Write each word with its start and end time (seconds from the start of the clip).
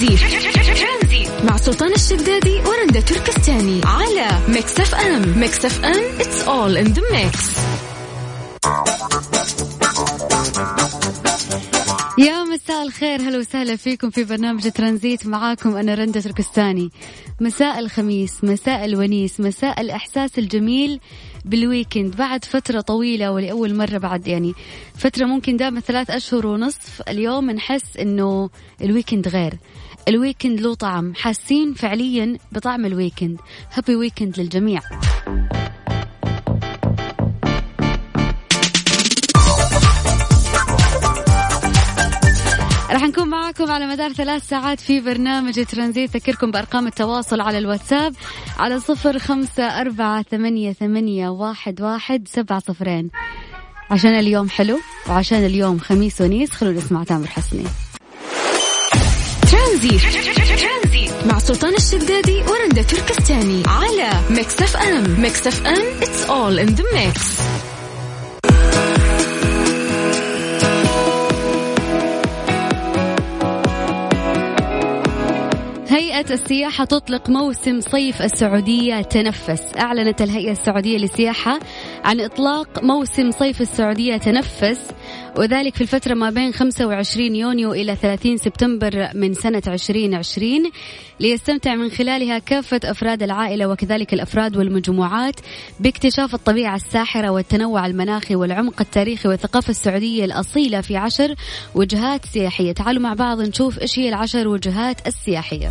ترانزيت 0.00 1.28
مع 1.44 1.56
سلطان 1.56 1.92
الشدادي 1.92 2.54
ورندا 2.54 3.00
تركستاني 3.00 3.80
على 3.84 4.28
Mix 4.48 4.80
FM. 4.80 5.38
Mix 5.38 5.64
FM 5.64 6.18
it's 6.18 6.44
all 6.46 6.86
in 6.86 6.94
the 6.94 7.02
mix. 7.12 7.60
يا 12.18 12.44
مساء 12.44 12.82
الخير 12.82 13.20
هلا 13.20 13.38
وسهلا 13.38 13.76
فيكم 13.76 14.10
في 14.10 14.24
برنامج 14.24 14.70
ترانزيت 14.70 15.26
معاكم 15.26 15.76
أنا 15.76 15.94
رندة 15.94 16.20
تركستاني. 16.20 16.90
مساء 17.40 17.78
الخميس 17.78 18.44
مساء 18.44 18.84
الونيس 18.84 19.40
مساء 19.40 19.80
الإحساس 19.80 20.38
الجميل 20.38 21.00
بال 21.44 21.60
weekend 21.60 22.16
بعد 22.16 22.44
فترة 22.44 22.80
طويلة 22.80 23.30
ولأول 23.32 23.74
مرة 23.74 23.98
بعد 23.98 24.26
يعني 24.26 24.54
فترة 24.96 25.24
ممكن 25.24 25.56
دائما 25.56 25.80
ثلاث 25.80 26.10
أشهر 26.10 26.46
ونصف 26.46 27.02
اليوم 27.08 27.50
نحس 27.50 27.96
إنه 28.00 28.50
ال 28.82 28.88
weekend 28.88 29.28
غير. 29.28 29.54
ال 30.08 30.14
weekend 30.14 30.60
له 30.60 30.74
طعم. 30.74 31.14
حاسين 31.14 31.74
فعليا 31.74 32.38
بطعم 32.52 32.86
ال 32.86 32.92
weekend. 32.92 33.40
Happy 33.72 33.96
weekend 33.96 34.40
للجميع. 34.40 34.80
راح 42.90 43.02
نكون 43.02 43.28
معاكم 43.28 43.70
على 43.70 43.86
مدار 43.86 44.12
ثلاث 44.12 44.48
ساعات 44.48 44.80
في 44.80 45.00
برنامج 45.00 45.64
ترانزيت. 45.64 46.16
ذكركم 46.16 46.50
بأرقام 46.50 46.86
التواصل 46.86 47.40
على 47.40 47.58
الواتساب 47.58 48.14
على 48.58 48.80
صفر 48.80 49.18
خمسة 49.18 49.80
أربعة 49.80 50.22
ثمانية, 50.22 50.72
ثمانية 50.72 51.28
واحد, 51.28 51.80
واحد 51.80 52.28
سبعة 52.28 52.58
صفرين. 52.58 53.10
عشان 53.90 54.10
اليوم 54.10 54.48
حلو 54.48 54.78
وعشان 55.08 55.44
اليوم 55.44 55.78
خميس 55.78 56.20
ونيس 56.20 56.50
خلونا 56.50 56.78
نسمع 56.78 57.04
تامر 57.04 57.26
حسني. 57.26 57.64
ترانزيت. 59.70 61.10
مع 61.26 61.38
سلطان 61.38 61.74
الشدادي 61.74 62.42
ورندا 62.42 62.82
تركستاني 62.82 63.62
على 63.66 64.10
Mix 64.30 64.62
FM. 64.62 65.20
Mix 65.20 65.46
FM 65.46 66.00
it's 66.00 66.28
all 66.28 66.68
in 66.68 66.76
the 66.76 66.84
mix. 66.96 67.40
هيئة 75.88 76.34
السياحة 76.34 76.84
تطلق 76.84 77.30
موسم 77.30 77.80
صيف 77.80 78.22
السعودية 78.22 79.02
تنفس. 79.02 79.62
أعلنت 79.78 80.22
الهيئة 80.22 80.52
السعودية 80.52 80.98
للسياحة 80.98 81.58
عن 82.04 82.20
إطلاق 82.20 82.82
موسم 82.82 83.30
صيف 83.30 83.60
السعودية 83.60 84.16
تنفس. 84.16 84.78
وذلك 85.36 85.74
في 85.74 85.80
الفترة 85.80 86.14
ما 86.14 86.30
بين 86.30 86.52
25 86.52 87.34
يونيو 87.34 87.72
إلى 87.72 87.96
30 87.96 88.36
سبتمبر 88.36 89.08
من 89.14 89.34
سنة 89.34 89.62
2020 89.66 90.70
ليستمتع 91.20 91.74
من 91.74 91.90
خلالها 91.90 92.38
كافة 92.38 92.80
أفراد 92.84 93.22
العائلة 93.22 93.66
وكذلك 93.66 94.14
الأفراد 94.14 94.56
والمجموعات 94.56 95.40
باكتشاف 95.80 96.34
الطبيعة 96.34 96.76
الساحرة 96.76 97.30
والتنوع 97.30 97.86
المناخي 97.86 98.34
والعمق 98.34 98.80
التاريخي 98.80 99.28
والثقافة 99.28 99.70
السعودية 99.70 100.24
الأصيلة 100.24 100.80
في 100.80 100.96
عشر 100.96 101.34
وجهات 101.74 102.26
سياحية. 102.26 102.72
تعالوا 102.72 103.02
مع 103.02 103.14
بعض 103.14 103.40
نشوف 103.40 103.78
إيش 103.78 103.98
هي 103.98 104.08
العشر 104.08 104.48
وجهات 104.48 105.06
السياحية. 105.06 105.70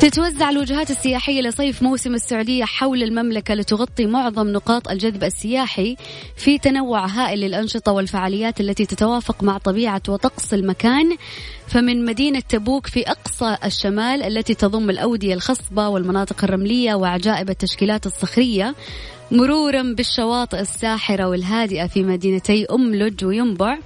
تتوزع 0.00 0.50
الوجهات 0.50 0.90
السياحية 0.90 1.40
لصيف 1.40 1.82
موسم 1.82 2.14
السعودية 2.14 2.64
حول 2.64 3.02
المملكة 3.02 3.54
لتغطي 3.54 4.06
معظم 4.06 4.48
نقاط 4.48 4.88
الجذب 4.88 5.24
السياحي 5.24 5.96
في 6.36 6.58
تنوع 6.58 7.06
هائل 7.06 7.40
للأنشطة 7.40 7.92
والفعاليات 7.92 8.60
التي 8.60 8.86
تتوافق 8.86 9.42
مع 9.42 9.58
طبيعة 9.58 10.02
وطقس 10.08 10.54
المكان. 10.54 11.16
فمن 11.68 12.04
مدينة 12.04 12.40
تبوك 12.40 12.86
في 12.86 13.10
أقصى 13.10 13.56
الشمال 13.64 14.22
التي 14.22 14.54
تضم 14.54 14.90
الأودية 14.90 15.34
الخصبة 15.34 15.88
والمناطق 15.88 16.44
الرملية 16.44 16.94
وعجائب 16.94 17.50
التشكيلات 17.50 18.06
الصخرية 18.06 18.74
مرورا 19.30 19.82
بالشواطئ 19.82 20.60
الساحرة 20.60 21.28
والهادئة 21.28 21.86
في 21.86 22.02
مدينتي 22.02 22.66
أم 22.70 22.94
لج 22.94 23.24
وينبع. 23.24 23.78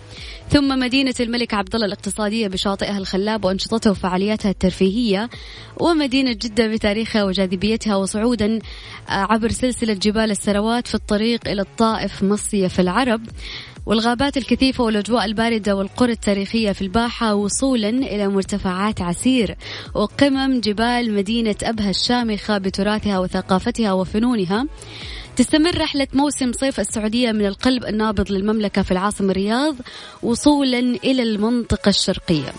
ثم 0.50 0.78
مدينة 0.78 1.14
الملك 1.20 1.54
عبد 1.54 1.74
الله 1.74 1.86
الاقتصادية 1.86 2.48
بشاطئها 2.48 2.98
الخلاب 2.98 3.44
وأنشطتها 3.44 3.90
وفعالياتها 3.90 4.50
الترفيهية 4.50 5.30
ومدينة 5.80 6.32
جدة 6.32 6.66
بتاريخها 6.66 7.24
وجاذبيتها 7.24 7.96
وصعودا 7.96 8.58
آه، 9.08 9.12
عبر 9.12 9.48
سلسلة 9.48 9.92
جبال 9.92 10.30
السروات 10.30 10.86
في 10.86 10.94
الطريق 10.94 11.48
إلى 11.48 11.62
الطائف 11.62 12.22
مصيف 12.22 12.80
العرب. 12.80 13.22
والغابات 13.86 14.36
الكثيفة 14.36 14.84
والأجواء 14.84 15.24
الباردة 15.24 15.76
والقرى 15.76 16.12
التاريخية 16.12 16.72
في 16.72 16.82
الباحة 16.82 17.34
وصولا 17.34 17.88
إلى 17.88 18.28
مرتفعات 18.28 19.00
عسير 19.00 19.56
وقمم 19.94 20.60
جبال 20.60 21.14
مدينة 21.14 21.56
أبها 21.62 21.90
الشامخة 21.90 22.58
بتراثها 22.58 23.18
وثقافتها 23.18 23.92
وفنونها. 23.92 24.66
تستمر 25.40 25.78
رحلة 25.78 26.06
موسم 26.14 26.52
صيف 26.52 26.80
السعودية 26.80 27.32
من 27.32 27.46
القلب 27.46 27.84
النابض 27.84 28.32
للمملكة 28.32 28.82
في 28.82 28.90
العاصمة 28.90 29.30
الرياض 29.30 29.76
وصولا 30.22 30.78
إلى 30.78 31.22
المنطقة 31.22 31.88
الشرقية. 31.88 32.52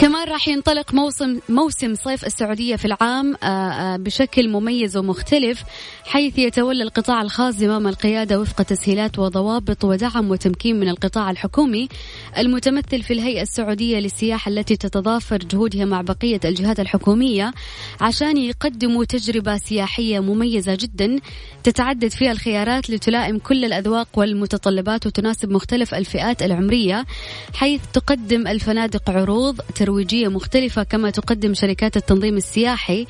كمان 0.00 0.28
راح 0.28 0.48
ينطلق 0.48 0.94
موسم 0.94 1.40
موسم 1.48 1.94
صيف 1.94 2.26
السعودية 2.26 2.76
في 2.76 2.84
العام 2.84 3.34
آه، 3.42 3.46
آه، 3.46 3.96
بشكل 3.96 4.48
مميز 4.48 4.96
ومختلف 4.96 5.64
حيث 6.04 6.38
يتولى 6.38 6.82
القطاع 6.82 7.22
الخاص 7.22 7.54
زمام 7.54 7.88
القيادة 7.88 8.40
وفق 8.40 8.62
تسهيلات 8.62 9.18
وضوابط 9.18 9.84
ودعم 9.84 10.30
وتمكين 10.30 10.80
من 10.80 10.88
القطاع 10.88 11.30
الحكومي 11.30 11.88
المتمثل 12.38 13.02
في 13.02 13.12
الهيئة 13.12 13.42
السعودية 13.42 13.98
للسياحة 13.98 14.48
التي 14.48 14.76
تتضافر 14.76 15.36
جهودها 15.36 15.84
مع 15.84 16.00
بقية 16.00 16.40
الجهات 16.44 16.80
الحكومية 16.80 17.52
عشان 18.00 18.36
يقدموا 18.36 19.04
تجربة 19.04 19.56
سياحية 19.56 20.20
مميزة 20.20 20.74
جدا 20.80 21.20
تتعدد 21.64 22.08
فيها 22.10 22.32
الخيارات 22.32 22.90
لتلائم 22.90 23.38
كل 23.38 23.64
الأذواق 23.64 24.08
والمتطلبات 24.16 25.06
وتناسب 25.06 25.50
مختلف 25.50 25.94
الفئات 25.94 26.42
العمرية 26.42 27.04
حيث 27.54 27.80
تقدم 27.92 28.46
الفنادق 28.48 29.10
عروض 29.10 29.60
ترويجية 29.86 30.28
مختلفة 30.28 30.82
كما 30.82 31.10
تقدم 31.10 31.54
شركات 31.54 31.96
التنظيم 31.96 32.36
السياحي. 32.36 33.06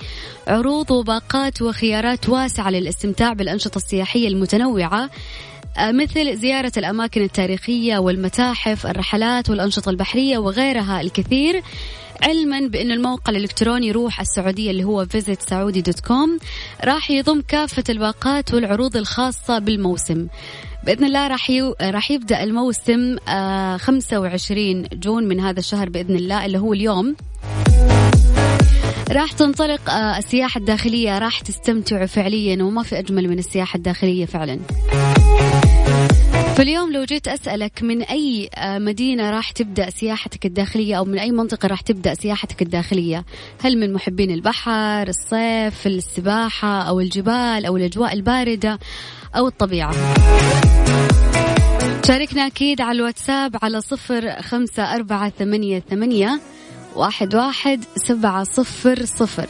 عروض 0.48 0.90
وباقات 0.90 1.62
وخيارات 1.62 2.28
واسعة 2.28 2.70
للاستمتاع 2.70 3.32
بالأنشطة 3.32 3.76
السياحية 3.76 4.28
المتنوعة 4.28 5.10
آه، 5.78 5.92
مثل 5.92 6.36
زيارة 6.36 6.72
الأماكن 6.76 7.22
التاريخية 7.22 7.98
والمتاحف 7.98 8.86
الرحلات 8.86 9.50
والأنشطة 9.50 9.90
البحرية 9.90 10.38
وغيرها 10.38 11.00
الكثير. 11.00 11.62
علما 12.22 12.60
بأن 12.60 12.90
الموقع 12.90 13.30
الإلكتروني 13.30 13.92
روح 13.92 14.20
السعودية 14.20 14.70
اللي 14.70 14.84
هو 14.84 15.06
visit 15.06 15.52
راح 16.84 17.10
يضم 17.10 17.42
كافة 17.48 17.84
الباقات 17.88 18.54
والعروض 18.54 18.96
الخاصة 18.96 19.58
بالموسم. 19.58 20.26
بإذن 20.86 21.04
الله 21.04 21.26
راح 21.26 21.50
يو... 21.50 21.74
راح 21.82 22.10
يبدأ 22.10 22.42
الموسم 22.42 23.16
آه 23.28 23.76
25 23.76 24.82
جون 24.92 25.24
من 25.24 25.40
هذا 25.40 25.58
الشهر 25.58 25.88
بإذن 25.88 26.16
الله 26.16 26.46
اللي 26.46 26.58
هو 26.58 26.72
اليوم. 26.72 27.16
راح 29.12 29.32
تنطلق 29.32 29.90
آه 29.90 30.18
السياحة 30.18 30.58
الداخلية 30.58 31.18
راح 31.18 31.40
تستمتعوا 31.40 32.06
فعليا 32.06 32.62
وما 32.62 32.82
في 32.82 32.98
أجمل 32.98 33.28
من 33.28 33.38
السياحة 33.38 33.76
الداخلية 33.76 34.26
فعلا. 34.26 34.58
فاليوم 36.56 36.92
لو 36.92 37.04
جيت 37.04 37.28
أسألك 37.28 37.82
من 37.82 38.02
أي 38.02 38.50
آه، 38.54 38.78
مدينة 38.78 39.30
راح 39.30 39.50
تبدأ 39.50 39.90
سياحتك 39.90 40.46
الداخلية 40.46 40.98
أو 40.98 41.04
من 41.04 41.18
أي 41.18 41.30
منطقة 41.30 41.66
راح 41.66 41.80
تبدأ 41.80 42.14
سياحتك 42.14 42.62
الداخلية؟ 42.62 43.24
هل 43.64 43.78
من 43.78 43.92
محبين 43.92 44.30
البحر 44.30 45.08
الصيف 45.08 45.86
السباحة 45.86 46.82
أو 46.82 47.00
الجبال 47.00 47.66
أو 47.66 47.76
الأجواء 47.76 48.12
الباردة 48.12 48.78
أو 49.36 49.46
الطبيعة؟ 49.46 49.92
شاركنا 52.06 52.46
أكيد 52.46 52.80
على 52.80 52.96
الواتساب 52.96 53.56
على 53.62 53.80
صفر 53.80 54.42
خمسة 54.42 54.94
أربعة 54.94 55.32
ثمانية 55.38 55.82
ثمانية 55.90 56.40
واحد 56.96 57.34
واحد 57.34 57.84
سبعة 57.96 58.44
صفر 58.44 59.04
صفر. 59.04 59.46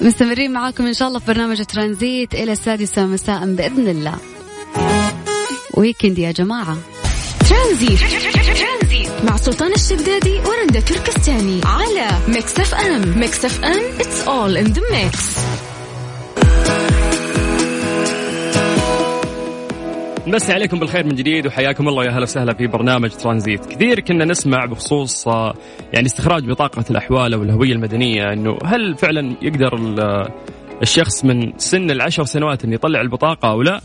مستمرين 0.00 0.52
معاكم 0.52 0.86
إن 0.86 0.94
شاء 0.94 1.08
الله 1.08 1.18
في 1.18 1.26
برنامج 1.26 1.64
ترانزيت 1.64 2.34
إلى 2.34 2.52
السادسة 2.52 3.06
مساء 3.06 3.54
بإذن 3.54 3.88
الله. 3.88 4.35
weekend 5.76 6.18
يا 6.18 6.32
جماعة. 6.32 6.76
ترانزيت. 7.48 8.00
مع 9.24 9.36
سلطان 9.36 9.72
الشدادي 9.72 10.38
ورندا 10.38 10.80
تركستاني 10.80 11.60
على 11.64 12.08
Mix 12.28 12.60
FM. 12.60 13.18
Mix 13.18 13.44
FM 13.44 13.98
it's 13.98 14.28
all 14.28 14.66
in 14.66 14.72
the 14.74 14.80
mix. 14.80 15.38
نمسي 20.26 20.52
عليكم 20.52 20.78
بالخير 20.78 21.04
من 21.04 21.14
جديد 21.14 21.46
وحياكم 21.46 21.88
الله 21.88 22.04
يا 22.04 22.10
هلا 22.10 22.22
وسهلا 22.22 22.54
في 22.54 22.66
برنامج 22.66 23.10
ترانزيت. 23.10 23.66
كثير 23.66 24.00
كنا 24.00 24.24
نسمع 24.24 24.64
بخصوص 24.64 25.28
آه، 25.28 25.54
يعني 25.92 26.06
استخراج 26.06 26.44
بطاقة 26.50 26.84
الأحوال 26.90 27.34
أو 27.34 27.42
الهوية 27.42 27.72
المدنية 27.72 28.32
أنه 28.32 28.58
هل 28.64 28.96
فعلا 28.96 29.36
يقدر 29.42 29.70
الشخص 30.82 31.24
من 31.24 31.52
سن 31.58 31.90
العشر 31.90 32.24
سنوات 32.24 32.64
أن 32.64 32.72
يطلع 32.72 33.00
البطاقة 33.00 33.50
أو 33.50 33.62
لا؟ 33.62 33.80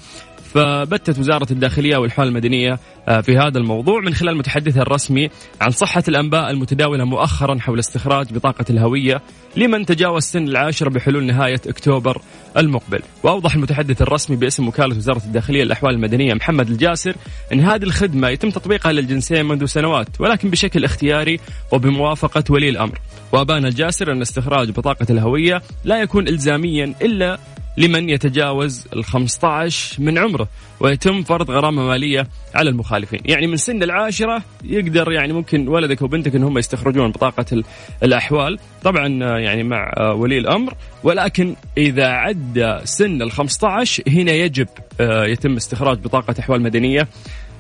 فبتت 0.54 1.20
وزارة 1.20 1.48
الداخلية 1.52 1.98
والحوال 1.98 2.28
المدنية 2.28 2.80
آه، 3.08 3.22
في 3.22 3.38
هذا 3.38 3.58
الموضوع 3.58 4.02
من 4.02 4.14
خلال 4.14 4.38
متحدثها 4.38 4.82
الرسمي 4.82 5.30
عن 5.62 5.70
صحة 5.70 6.04
الأنباء 6.08 6.52
المتداولة 6.52 7.04
مؤخرا 7.04 7.60
حول 7.60 7.80
استخراج 7.80 8.34
بطاقة 8.34 8.66
الهوية 8.70 9.22
لمن 9.56 9.86
تجاوز 9.86 10.24
سن 10.24 10.44
العاشرة 10.48 10.90
بحلول 10.90 11.24
نهاية 11.24 11.62
أكتوبر 11.68 12.22
المقبل. 12.58 13.00
وأوضح 13.24 13.56
المتحدث 13.56 14.02
الرسمي 14.02 14.36
باسم 14.36 14.68
وكالة 14.68 14.98
وزارة 14.98 15.22
الداخلية 15.26 15.64
للأحوال 15.64 15.96
المدنية 15.96 16.34
محمد 16.34 16.70
الجاسر 16.70 17.16
أن 17.54 17.60
هذه 17.60 17.84
الخدمة 17.84 18.30
يتم 18.30 18.50
تطبيقها 18.50 18.92
للجنسين 18.92 19.46
منذ 19.46 19.66
سنوات 19.66 20.08
ولكن 20.20 20.50
بشكل 20.50 20.84
اختياري 20.84 21.40
وبموافقة 21.72 22.44
ولي 22.50 22.70
الأمر. 22.70 23.00
وأبان 23.32 23.66
الجاسر 23.66 24.12
أن 24.12 24.22
استخراج 24.22 24.72
بطاقة 24.72 25.06
الهوية 25.10 25.62
لا 25.84 26.02
يكون 26.02 26.28
إلزاميا 26.28 26.94
إلا 27.02 27.40
لمن 27.78 28.10
يتجاوز 28.10 28.88
ال 28.94 29.06
15 29.06 30.02
من 30.02 30.18
عمره 30.18 30.48
ويتم 30.80 31.24
فرض 31.24 31.52
غرامة 31.52 31.88
مالية 31.88 32.28
على 32.56 32.70
المخالفين. 32.70 33.20
يعني 33.26 33.48
من 33.48 33.58
سن 33.58 33.84
العاشرة 33.84 34.44
يقدر 34.64 35.12
يعني 35.12 35.34
ممكن 35.34 35.68
ولدك 35.68 36.02
وبنتك 36.02 36.36
إن 36.36 36.44
هم 36.44 36.58
يستخرجون 36.58 37.12
بطاقة 37.12 37.64
الأحوال. 38.04 38.60
طبعا 38.84 39.08
يعني 39.40 39.64
مع 39.64 40.12
ولي 40.12 40.38
الأمر 40.38 40.74
ولكن 41.04 41.56
إذا 41.78 42.08
عدى 42.08 42.78
سن 42.84 43.22
ال 43.22 43.32
15 43.32 44.04
هنا 44.08 44.32
يجب 44.32 44.68
آه، 45.02 45.26
يتم 45.26 45.56
استخراج 45.56 45.98
بطاقة 46.00 46.36
أحوال 46.40 46.62
مدنية 46.62 47.08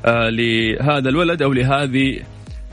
آه، 0.05 0.29
لهذا 0.29 1.09
الولد 1.09 1.41
أو 1.41 1.53
لهذه 1.53 2.19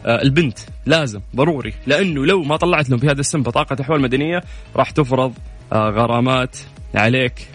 آه، 0.06 0.22
البنت. 0.22 0.58
لازم 0.86 1.20
ضروري. 1.36 1.74
لأنه 1.86 2.26
لو 2.26 2.42
ما 2.42 2.56
طلعت 2.56 2.90
لهم 2.90 2.98
في 2.98 3.06
هذا 3.06 3.20
السن 3.20 3.42
بطاقة 3.42 3.76
أحوال 3.80 4.00
مدنية 4.00 4.42
راح 4.76 4.90
تفرض 4.90 5.32
غرامات 5.72 6.56
عليك 6.94 7.46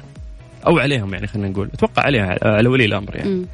أو 0.67 0.79
عليهم 0.79 1.13
يعني 1.13 1.27
خلينا 1.27 1.49
نقول. 1.49 1.69
أتوقع 1.73 2.03
عليها 2.03 2.37
على 2.41 2.69
ولي 2.69 2.85
الأمر 2.85 3.15
يعني. 3.15 3.29
م. 3.29 3.45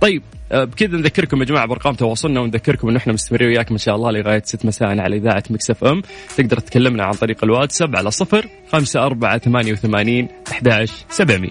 طيب 0.00 0.22
آه، 0.52 0.64
بكذا 0.64 0.96
نذكركم 0.96 1.40
يا 1.40 1.44
جماعة 1.44 1.66
بأرقام 1.66 1.94
تواصلنا 1.94 2.40
ونذكركم 2.40 2.88
انه 2.88 2.98
إحنا 2.98 3.12
مستمرين 3.12 3.48
وياكم 3.48 3.74
إن 3.74 3.78
شاء 3.78 3.94
الله 3.94 4.10
لغاية 4.10 4.42
6 4.44 4.66
مساء 4.66 4.88
على 4.88 5.16
إذاعة 5.16 5.42
Mix 5.50 5.70
FM. 5.70 6.02
تقدر 6.36 6.58
تكلمنا 6.58 7.04
عن 7.04 7.12
طريق 7.12 7.44
الواتساب 7.44 7.96
على 7.96 8.10
0 8.10 8.46
5 8.72 9.06
4 9.06 9.38
88 9.38 10.28
11 10.52 10.94
700 11.10 11.50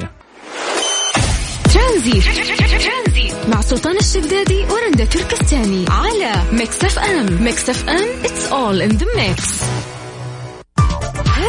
ترانزيت 1.73 2.21
مع 3.47 3.61
سلطان 3.61 3.97
الشدادي 3.97 4.63
ورندا 4.63 5.05
تركستاني 5.05 5.85
على 5.89 6.43
Mix 6.51 6.83
FM. 6.83 7.43
Mix 7.43 7.69
FM 7.69 8.09
it's 8.23 8.47
all 8.51 8.81
in 8.81 8.89
the 8.89 9.05
mix 9.15 9.63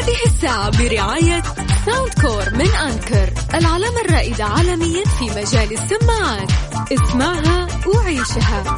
هذه 0.08 0.26
الساعة 0.26 0.70
برعاية 0.70 1.42
Soundcore 1.86 2.54
من 2.54 2.70
Anker 2.70 3.32
العلامة 3.54 4.00
الرائدة 4.00 4.44
عالميا 4.44 5.04
في 5.04 5.24
مجال 5.24 5.72
السماعات. 5.72 6.50
اسمعها 6.92 7.66
وعيشها. 7.86 8.76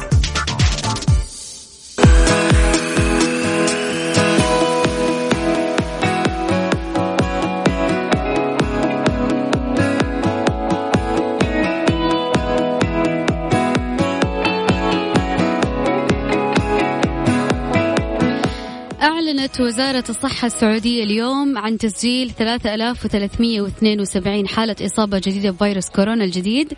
أعلنت 19.31 19.61
وزارة 19.61 20.03
الصحة 20.09 20.45
السعودية 20.45 21.03
اليوم 21.03 21.57
عن 21.57 21.77
تسجيل 21.77 22.31
3372 22.31 24.47
حالة 24.47 24.75
إصابة 24.81 25.19
جديدة 25.19 25.51
بفيروس 25.51 25.89
كورونا 25.89 26.23
الجديد 26.23 26.73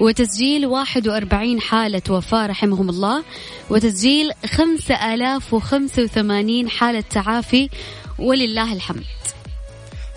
وتسجيل 0.00 0.66
41 0.66 1.60
حالة 1.60 2.02
وفاة 2.10 2.46
رحمهم 2.46 2.90
الله 2.90 3.24
وتسجيل 3.70 4.30
5085 4.46 6.68
حالة 6.68 7.00
تعافي 7.00 7.68
ولله 8.18 8.72
الحمد. 8.72 9.04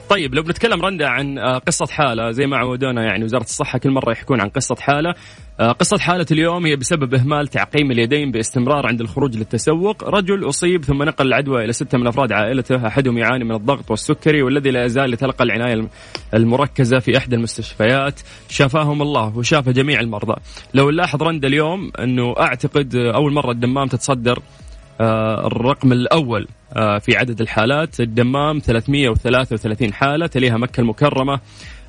طيب 0.09 0.35
لو 0.35 0.43
بنتكلم 0.43 0.81
رندا 0.81 1.07
عن 1.07 1.37
آه، 1.37 1.57
قصة 1.57 1.85
حالة 1.85 2.31
زي 2.31 2.47
ما 2.47 2.57
عودونا 2.57 3.03
يعني 3.03 3.23
وزارة 3.23 3.43
الصحة 3.43 3.79
كل 3.79 3.91
مرة 3.91 4.11
يحكون 4.11 4.41
عن 4.41 4.49
قصة 4.49 4.75
حالة 4.75 5.13
آه، 5.59 5.71
قصة 5.71 5.97
حالة 5.97 6.25
اليوم 6.31 6.65
هي 6.65 6.75
بسبب 6.75 7.13
إهمال 7.13 7.47
تعقيم 7.47 7.91
اليدين 7.91 8.31
باستمرار 8.31 8.87
عند 8.87 9.01
الخروج 9.01 9.37
للتسوق. 9.37 10.03
رجل 10.03 10.49
أصيب 10.49 10.85
ثم 10.85 11.03
نقل 11.03 11.27
العدوى 11.27 11.63
إلى 11.63 11.73
ستة 11.73 11.97
من 11.97 12.07
أفراد 12.07 12.31
عائلته 12.31 12.87
أحدهم 12.87 13.17
يعاني 13.17 13.43
من 13.43 13.55
الضغط 13.55 13.91
والسكري 13.91 14.41
والذي 14.41 14.71
لا 14.71 14.85
يزال 14.85 15.13
يتلقى 15.13 15.43
العناية 15.43 15.87
المركزة 16.33 16.99
في 16.99 17.17
إحدى 17.17 17.35
المستشفيات. 17.35 18.19
شفاهم 18.49 19.01
الله 19.01 19.37
وشاف 19.37 19.69
جميع 19.69 19.99
المرضى. 19.99 20.35
لو 20.73 20.89
نلاحظ 20.89 21.23
رند 21.23 21.45
اليوم 21.45 21.91
أنه 21.99 22.35
أعتقد 22.39 22.95
أول 22.95 23.33
مرة 23.33 23.51
الدمام 23.51 23.87
تتصدر 23.87 24.39
آه، 24.39 24.66
الرقم 25.01 25.91
الأول 25.91 26.47
آه، 26.75 26.97
في 26.97 27.17
عدد 27.17 27.41
الحالات 27.41 27.99
الدمام 27.99 28.59
333 28.59 29.93
حالة 29.93 30.27
تليها 30.27 30.57
مكة 30.57 30.81
المكرمة 30.81 31.39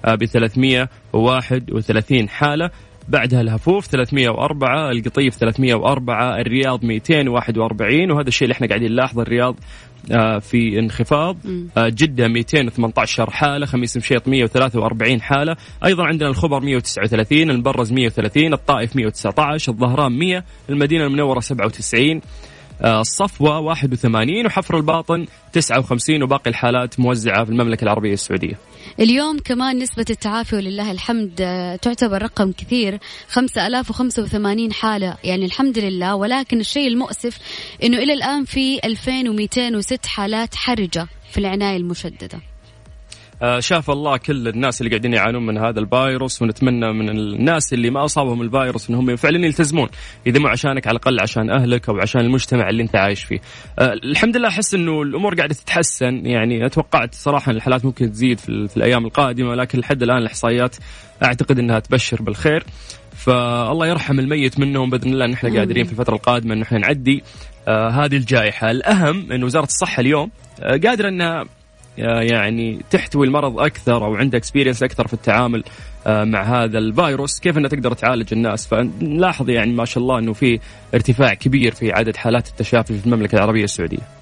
ب 0.05 0.25
331 0.25 2.29
حالة. 2.29 2.71
بعدها 3.09 3.41
الهفوف 3.41 3.87
304 3.87 4.91
القطيف 4.91 5.37
304 5.37 6.41
الرياض 6.41 6.85
241 6.85 8.11
وهذا 8.11 8.29
الشيء 8.29 8.47
اللي 8.47 8.53
إحنا 8.53 8.67
قاعدين 8.67 8.93
نلاحظه 8.93 9.23
الرياض 9.23 9.57
آه، 10.13 10.39
في 10.39 10.79
انخفاض. 10.79 11.37
آه، 11.77 11.89
جدة 11.89 12.29
218 12.29 13.31
حالة 13.31 13.67
خميس 13.67 13.97
مشيط 13.97 14.29
143 14.29 15.21
حالة. 15.21 15.57
أيضا 15.85 16.05
عندنا 16.05 16.29
الخبر 16.29 16.61
139 16.61 17.51
المبرز 17.51 17.93
130 17.93 18.53
الطائف 18.53 18.97
119 18.97 19.73
الظهران 19.73 20.19
100 20.19 20.45
المدينة 20.71 21.07
المنورة 21.07 21.41
97 21.41 22.17
آه، 22.17 22.21
الصفوة 22.85 23.59
81 23.59 24.47
وحفر 24.47 24.77
الباطن 24.77 25.27
59 25.53 26.23
وباقي 26.23 26.51
الحالات 26.51 27.01
موزعة 27.01 27.45
في 27.45 27.51
المملكة 27.51 27.85
العربية 27.85 28.13
السعودية. 28.13 28.59
اليوم 29.01 29.39
كمان 29.39 29.79
نسبة 29.79 30.05
التعافي 30.11 30.57
ولله 30.57 30.91
الحمد 30.91 31.41
آه، 31.41 31.77
تعتبر 31.77 32.23
رقم 32.23 32.53
كثير 32.53 32.99
5085 33.29 34.73
حالة. 34.73 35.17
يعني 35.25 35.45
الحمد 35.45 35.79
لله 35.79 36.15
ولكن 36.15 36.61
الشيء 36.61 36.89
المؤسف 36.89 37.39
إنه 37.83 37.99
إلى 37.99 38.13
الآن 38.13 38.45
في 38.45 38.81
2206 38.85 40.09
حالات 40.09 40.55
حرجة 40.55 41.07
في 41.31 41.39
العناية 41.39 41.77
المشددة. 41.77 42.39
آه، 42.39 42.58
شاف 43.59 43.91
الله 43.91 44.17
كل 44.17 44.49
الناس 44.49 44.81
اللي 44.81 44.91
قاعدين 44.91 45.13
يعانون 45.13 45.47
من 45.47 45.59
هذا 45.59 45.81
الفيروس 45.81 46.43
ونتمنى 46.43 46.93
من 46.93 47.09
الناس 47.09 47.73
اللي 47.73 47.91
ما 47.91 48.05
أصابهم 48.05 48.43
الفيروس 48.43 48.91
انهم 48.91 49.17
فعلا 49.17 49.47
يلتزمون 49.47 49.89
إذا 50.27 50.39
مو 50.39 50.49
عشانك 50.49 50.87
على 50.87 50.97
الأقل 50.97 51.21
عشان 51.21 51.51
أهلك 51.51 51.89
أو 51.89 51.99
عشان 52.01 52.21
المجتمع 52.21 52.69
اللي 52.69 52.83
أنت 52.83 52.97
عايش 52.97 53.25
فيه. 53.25 53.41
أه 53.79 53.93
الحمد 53.93 54.37
لله 54.37 54.49
أحس 54.49 54.75
إنه 54.75 55.03
الأمور 55.03 55.35
قاعدة 55.35 55.55
تتحسن 55.55 56.27
يعني 56.27 56.67
اتوقعت 56.67 57.15
صراحة 57.15 57.53
الحالات 57.53 57.85
ممكن 57.85 58.13
تزيد 58.13 58.39
في, 58.39 58.69
في 58.69 58.77
الأيام 58.77 59.07
القادمة 59.07 59.51
ولكن 59.51 59.79
لحد 59.79 60.03
الآن 60.03 60.19
الإحصائيات 60.19 60.77
أعتقد 61.25 61.59
إنها 61.59 61.79
تبشر 61.79 62.23
بالخير. 62.23 62.65
فالله 63.17 63.87
يرحم 63.87 64.19
الميت 64.19 64.61
منهم 64.61 64.91
بإذن 64.91 65.13
الله 65.13 65.25
ان 65.25 65.33
إحنا 65.33 65.59
قادرين 65.59 65.85
في 65.85 65.93
الفترة 65.93 66.15
القادمة 66.15 66.55
إن 66.55 66.63
إحنا 66.63 66.79
نعدي 66.79 67.23
آه 67.69 67.89
هذه 67.89 68.17
الجائحة، 68.17 68.71
الأهم 68.71 69.33
إن 69.33 69.45
وزارة 69.45 69.65
الصحة 69.65 70.01
اليوم 70.01 70.31
آه 70.61 70.77
قادرة 70.77 71.09
إنها 71.09 71.41
آه، 71.41 71.47
يعني 71.99 72.81
تحتوي 72.91 73.27
المرض 73.27 73.59
أكثر 73.59 74.05
أو 74.05 74.17
عندها 74.17 74.39
اكسبيرينس 74.39 74.83
أكثر 74.83 75.07
في 75.07 75.15
التعامل 75.15 75.65
آه، 76.07 76.25
مع 76.25 76.43
هذا 76.43 76.79
الفيروس. 76.79 77.41
كيف 77.41 77.59
انها 77.59 77.69
تقدر 77.69 77.93
تعالج 77.93 78.33
الناس؟ 78.33 78.67
فنلاحظ 78.67 79.51
يعني 79.51 79.73
ما 79.73 79.85
شاء 79.85 80.03
الله 80.03 80.19
إنه 80.19 80.33
في 80.33 80.61
ارتفاع 80.95 81.35
كبير 81.35 81.75
في 81.75 81.93
عدد 81.93 82.17
حالات 82.17 82.49
التشافي 82.49 82.99
في 82.99 83.07
المملكة 83.07 83.37
العربية 83.37 83.65
السعودية. 83.65 84.18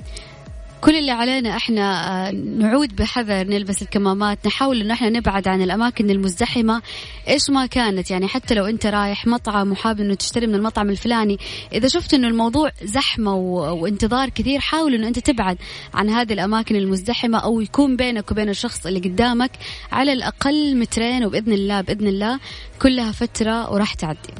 كل 0.86 0.96
اللي 0.96 1.12
علينا 1.12 1.56
إحنا 1.56 2.26
آه، 2.28 2.30
نعود 2.30 2.96
بحذر 2.96 3.46
نلبس 3.46 3.82
الكمامات 3.82 4.46
نحاول 4.46 4.80
إنه 4.80 4.94
إحنا 4.94 5.10
نبعد 5.10 5.48
عن 5.48 5.62
الأماكن 5.62 6.10
المزدحمة 6.10 6.82
إيش 7.28 7.50
ما 7.50 7.66
كانت 7.66 8.10
يعني 8.10 8.28
حتى 8.28 8.54
لو 8.54 8.64
أنت 8.66 8.86
رايح 8.86 9.26
مطعم 9.26 9.72
وحابب 9.72 10.00
إنه 10.00 10.14
تشتري 10.14 10.46
من 10.46 10.54
المطعم 10.54 10.90
الفلاني 10.90 11.38
إذا 11.72 11.88
شفت 11.88 12.14
إنه 12.14 12.28
الموضوع 12.28 12.72
زحمة. 12.82 13.34
وانتظار 13.34 14.28
كثير 14.28 14.60
حاول 14.60 14.94
إنه 14.94 15.08
أنت 15.08 15.18
تبعد 15.18 15.58
عن 15.94 16.10
هذه 16.10 16.32
الأماكن 16.32 16.76
المزدحمة 16.76 17.38
أو 17.38 17.60
يكون 17.60 17.96
بينك 17.96 18.30
وبين 18.30 18.48
الشخص 18.48 18.86
اللي 18.86 19.00
قدامك 19.00 19.50
على 19.92 20.12
الأقل 20.12 20.76
مترين 20.76 21.24
وبإذن 21.24 21.52
الله 21.52 21.80
بإذن 21.80 22.06
الله 22.06 22.38
كلها 22.82 23.12
فترة 23.12 23.72
وراح 23.72 23.94
تعدي 23.94 24.34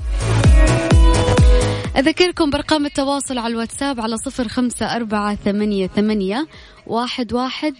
أذكركم 1.97 2.51
برقم 2.51 2.87
التواصل 2.87 3.39
على 3.39 3.53
الواتساب 3.53 4.01
على 4.01 4.17
صفر 4.17 4.49
خمسة 4.49 4.97
أربعة 4.97 5.35
ثمانية, 5.35 5.87
ثمانية 5.87 6.47
واحد, 6.87 7.33
واحد 7.33 7.75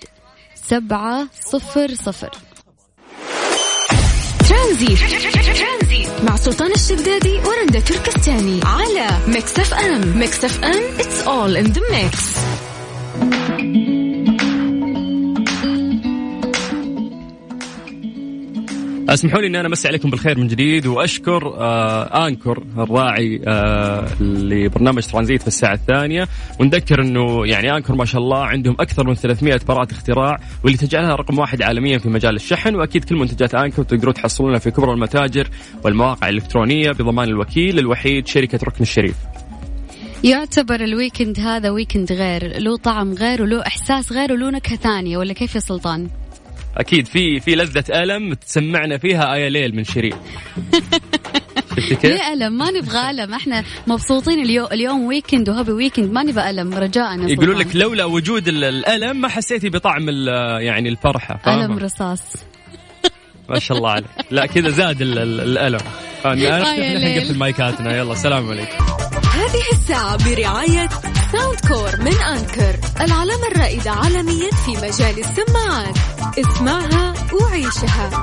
سبعة 0.55 1.29
صفر 1.41 1.95
صفر. 1.95 2.31
ترانزيت 4.49 4.97
مع 6.23 6.37
سلطان 6.37 6.73
الشدادي 6.73 7.39
ورندا 7.39 7.81
تركستاني 7.81 8.61
على 8.65 9.09
Mix 9.29 9.59
FM. 9.59 10.19
Mix 10.19 10.45
FM 10.45 10.99
it's 10.99 11.27
all 11.27 11.57
in 11.57 11.73
the 11.73 11.81
mix. 11.93 12.37
اسمحوا 19.09 19.41
لي 19.41 19.47
إني 19.47 19.61
أنا 19.61 19.69
أمسي 19.69 19.89
عليكم 19.89 20.11
بالخير 20.11 20.39
من 20.39 20.47
جديد 20.47 20.87
وأشكر 20.87 21.55
آه 21.59 22.27
Anker 22.27 22.63
الراعي 22.79 23.41
آه 23.47 24.23
لبرنامج 24.23 25.03
ترانزيت 25.03 25.43
في 25.43 25.49
الساعة 25.49 25.75
الثانية 25.75 26.29
ونذكر 26.61 27.03
إنه 27.03 27.47
يعني 27.47 27.77
Anker 27.77 27.95
ما 27.95 28.05
شاء 28.05 28.21
الله 28.21 28.45
عندهم 28.45 28.77
أكثر 28.81 29.07
من 29.07 29.15
300 29.15 29.61
براءة 29.69 29.93
اختراع 29.93 30.41
واللي 30.65 30.79
تجعلها 30.79 31.15
رقم 31.15 31.39
واحد 31.39 31.63
عالميا 31.63 31.99
في 31.99 32.09
مجال 32.09 32.37
الشحن 32.37 32.75
وأكيد 32.75 33.05
كل 33.05 33.17
منتجات 33.17 33.55
Anker 33.55 33.83
تقدرون 33.83 34.15
تحصلونها 34.15 34.59
في 34.59 34.71
كبرى 34.71 34.93
المتاجر 34.93 35.49
والمواقع 35.85 36.29
الإلكترونية 36.29 36.91
بضمان 36.91 37.29
الوكيل 37.29 37.79
الوحيد 37.79 38.27
شركة 38.27 38.59
ركن 38.65 38.83
الشريف. 38.83 39.17
يعتبر 40.25 40.85
ال 40.85 40.92
weekend 40.92 41.41
هذا 41.41 41.71
weekend 41.71 42.13
غير 42.13 42.59
له 42.59 42.77
طعم 42.77 43.13
غير 43.13 43.43
وله 43.43 43.67
إحساس 43.67 44.13
غير 44.13 44.33
وله 44.33 44.51
نكهة 44.51 44.77
ثانية 44.77 45.19
ولا 45.19 45.33
كيف 45.33 45.55
يا 45.55 45.61
سلطان؟ 45.61 46.09
أكيد 46.77 47.07
في 47.07 47.41
في 47.41 47.55
لذة 47.55 47.85
ألم 48.03 48.35
تسمعنا 48.35 48.99
فيها 48.99 49.35
آه 49.35 49.44
يا 49.44 49.49
ليل 49.49 49.77
من 49.77 49.85
شيرين. 49.85 50.17
ليه 52.05 52.33
ألم 52.33 52.53
ما 52.59 52.71
نبغى 52.71 53.11
ألم. 53.11 53.35
إحنا 53.35 53.65
مبسوطين 53.87 54.39
اليوم 54.39 54.67
اليوم 54.73 55.05
weekend 55.07 55.49
و 55.49 55.53
happy 55.53 55.73
weekend 55.73 56.13
ما 56.13 56.23
نبغى 56.23 56.51
ألم. 56.51 56.75
رجاء 56.75 57.29
يقولوا 57.29 57.55
لك 57.55 57.77
لولا 57.77 58.05
وجود 58.05 58.49
الألم 58.49 59.21
ما 59.21 59.29
حسيتي 59.29 59.69
بطعم 59.69 60.09
يعني 60.61 60.89
الفرحة. 60.89 61.41
ألم 61.47 61.79
رصاص. 61.79 62.23
ما 63.51 63.59
شاء 63.59 63.79
الله 63.79 63.91
عليك. 63.91 64.07
لا 64.31 64.47
كذا 64.47 64.71
زاد 64.71 65.03
الألم. 65.03 65.81
إحنا 66.27 67.19
نقفل 67.19 67.39
مايكاتنا. 67.39 67.97
يلا 67.97 68.13
السلام 68.13 68.51
عليكم. 68.51 69.16
هذه 69.57 69.73
الساعة 69.73 70.17
برعاية 70.25 70.89
Soundcore 71.33 72.01
من 72.01 72.23
Anker 72.23 72.79
العلامة 73.01 73.47
الرائدة 73.47 73.91
عالميا 73.91 74.51
في 74.51 74.71
مجال 74.71 75.19
السماعات. 75.19 75.97
اسمعها 76.39 77.15
وعيشها. 77.33 78.23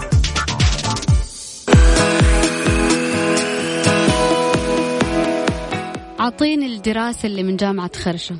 أعطيني 6.19 6.65
الدراسة 6.65 7.25
اللي 7.27 7.43
من 7.43 7.57
جامعة 7.57 7.91
خرشة. 8.03 8.35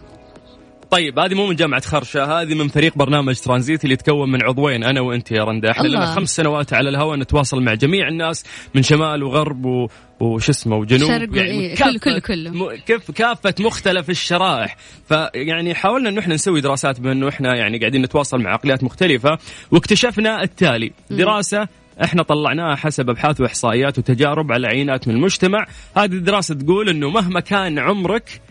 طيب 0.93 1.19
هذه 1.19 1.33
مو 1.33 1.47
من 1.47 1.55
جامعة 1.55 1.81
خرشة 1.81 2.41
هذه 2.41 2.55
من 2.55 2.67
فريق 2.67 2.97
برنامج 2.97 3.39
ترانزيت 3.39 3.83
اللي 3.83 3.93
يتكون 3.93 4.31
من 4.31 4.43
عضوين 4.43 4.83
أنا 4.83 5.01
وأنت 5.01 5.31
يا 5.31 5.43
رندا. 5.43 5.71
إحنا 5.71 5.87
لنا 5.87 6.05
خمس 6.05 6.35
سنوات 6.35 6.73
على 6.73 6.89
الهواء 6.89 7.17
نتواصل 7.17 7.61
مع 7.61 7.73
جميع 7.73 8.07
الناس 8.07 8.45
من 8.75 8.83
شمال 8.83 9.23
وغرب 9.23 9.65
و... 9.65 9.87
وش 10.19 10.49
اسمه 10.49 10.75
وجنوب 10.75 11.09
شرق 11.09 11.37
يعني 11.37 11.51
إيه 11.51 11.75
كل 11.75 11.99
كل 11.99 12.19
كله. 12.19 12.51
م... 12.51 12.75
كيف 12.87 13.11
كافة 13.11 13.55
مختلف 13.59 14.09
الشرائح. 14.09 14.77
فيعني 15.07 15.73
حاولنا 15.75 16.09
انه 16.09 16.19
إحنا 16.19 16.35
نسوي 16.35 16.61
دراسات 16.61 16.99
بما 16.99 17.11
انه 17.11 17.29
إحنا 17.29 17.55
يعني 17.55 17.77
قاعدين 17.77 18.01
نتواصل 18.01 18.37
مع 18.41 18.53
عقليات 18.53 18.83
مختلفة 18.83 19.37
واكتشفنا 19.71 20.43
التالي. 20.43 20.91
دراسة 21.11 21.67
إحنا 22.03 22.23
طلعناها 22.23 22.75
حسب 22.75 23.09
أبحاث 23.09 23.41
وإحصائيات 23.41 23.99
وتجارب 23.99 24.51
على 24.51 24.67
عينات 24.67 25.07
من 25.07 25.15
المجتمع. 25.15 25.67
هذه 25.97 26.13
الدراسة 26.13 26.55
تقول 26.55 26.89
إنه 26.89 27.09
مهما 27.09 27.39
كان 27.39 27.79
عمرك 27.79 28.41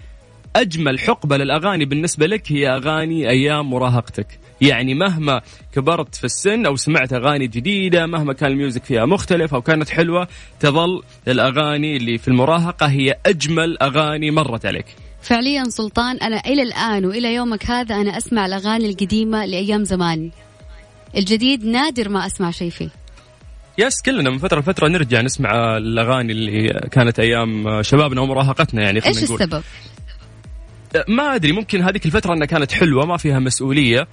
أجمل 0.56 1.00
حقبة 1.00 1.36
للأغاني 1.36 1.84
بالنسبة 1.84 2.26
لك 2.26 2.52
هي 2.52 2.68
أغاني 2.68 3.30
أيام 3.30 3.70
مراهقتك 3.70 4.26
يعني 4.60 4.94
مهما 4.94 5.40
كبرت 5.74 6.14
في 6.14 6.24
السن 6.24 6.66
أو 6.66 6.76
سمعت 6.76 7.12
أغاني 7.12 7.46
جديدة 7.46 8.06
مهما 8.06 8.32
كان 8.32 8.50
الميوزك 8.50 8.84
فيها 8.84 9.06
مختلف 9.06 9.54
أو 9.54 9.62
كانت 9.62 9.88
حلوة 9.88 10.28
تظل 10.60 11.02
الأغاني 11.28 11.96
اللي 11.96 12.18
في 12.18 12.28
المراهقة 12.28 12.86
هي 12.86 13.16
أجمل 13.26 13.78
أغاني 13.78 14.30
مرت 14.30 14.66
عليك 14.66 14.86
فعليا 15.22 15.64
سلطان 15.64 16.16
أنا 16.16 16.40
إلى 16.46 16.62
الآن 16.62 17.04
وإلى 17.04 17.34
يومك 17.34 17.70
هذا 17.70 17.94
أنا 17.94 18.18
أسمع 18.18 18.46
الأغاني 18.46 18.90
القديمة 18.90 19.46
لأيام 19.46 19.84
زمان 19.84 20.30
الجديد 21.16 21.64
نادر 21.64 22.08
ما 22.08 22.26
أسمع 22.26 22.50
شيء 22.50 22.70
فيه 22.70 22.88
يس 23.78 24.02
كلنا 24.02 24.30
من 24.30 24.38
فترة 24.38 24.60
لفترة 24.60 24.88
نرجع 24.88 25.20
نسمع 25.20 25.76
الأغاني 25.76 26.32
اللي 26.32 26.68
كانت 26.90 27.20
أيام 27.20 27.82
شبابنا 27.82 28.20
ومراهقتنا 28.20 28.82
يعني 28.82 29.06
إيش 29.06 29.22
نقول. 29.22 29.42
السبب؟ 29.42 29.62
ما 31.08 31.34
أدري 31.34 31.52
ممكن 31.52 31.82
هذيك 31.82 32.06
الفترة 32.06 32.34
إنها 32.34 32.46
كانت 32.46 32.72
حلوة 32.72 33.06
ما 33.06 33.16
فيها 33.16 33.38
مسؤولية. 33.38 34.08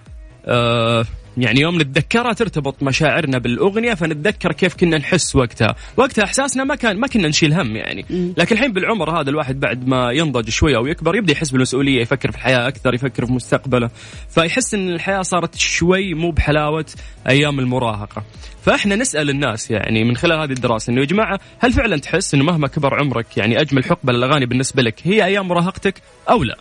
آه 0.45 1.05
يعني 1.37 1.61
يوم 1.61 1.81
نتذكرها 1.81 2.33
ترتبط 2.33 2.83
مشاعرنا 2.83 3.37
بالأغنية 3.37 3.93
فنتذكر 3.93 4.51
كيف 4.51 4.75
كنا 4.75 4.97
نحس 4.97 5.35
وقتها، 5.35 5.75
وقتها 5.97 6.23
إحساسنا 6.23 6.63
ما 6.63 6.75
كان 6.75 6.97
ما 6.99 7.07
كنا 7.07 7.27
نشيل 7.27 7.53
هم 7.53 7.75
يعني، 7.75 8.05
لكن 8.37 8.55
الحين 8.55 8.73
بالعمر 8.73 9.21
هذا 9.21 9.29
الواحد 9.29 9.59
بعد 9.59 9.87
ما 9.87 10.11
ينضج 10.11 10.49
شوي 10.49 10.75
أو 10.75 10.87
يكبر 10.87 11.15
يبدأ 11.15 11.31
يحس 11.31 11.49
بالمسؤولية، 11.49 12.01
يفكر 12.01 12.31
في 12.31 12.37
الحياة 12.37 12.67
أكثر، 12.67 12.93
يفكر 12.93 13.25
في 13.25 13.33
مستقبله، 13.33 13.89
فيحس 14.29 14.73
إن 14.73 14.89
الحياة 14.89 15.21
صارت 15.21 15.55
شوي 15.55 16.13
مو 16.13 16.31
بحلاوة 16.31 16.85
أيام 17.29 17.59
المراهقة. 17.59 18.23
فإحنا 18.61 18.95
نسأل 18.95 19.29
الناس 19.29 19.71
يعني 19.71 20.03
من 20.03 20.17
خلال 20.17 20.39
هذه 20.39 20.51
الدراسة 20.51 20.91
إنه 20.91 21.01
يا 21.01 21.05
جماعة 21.05 21.39
هل 21.59 21.73
فعلا 21.73 21.97
تحس 21.97 22.33
إنه 22.33 22.43
مهما 22.43 22.67
كبر 22.67 22.99
عمرك 22.99 23.37
يعني 23.37 23.61
أجمل 23.61 23.83
حقبة 23.83 24.13
للأغاني 24.13 24.45
بالنسبة 24.45 24.81
لك 24.81 24.95
هي 25.03 25.25
أيام 25.25 25.47
مراهقتك 25.47 25.93
أو 26.29 26.43
لا؟ 26.43 26.57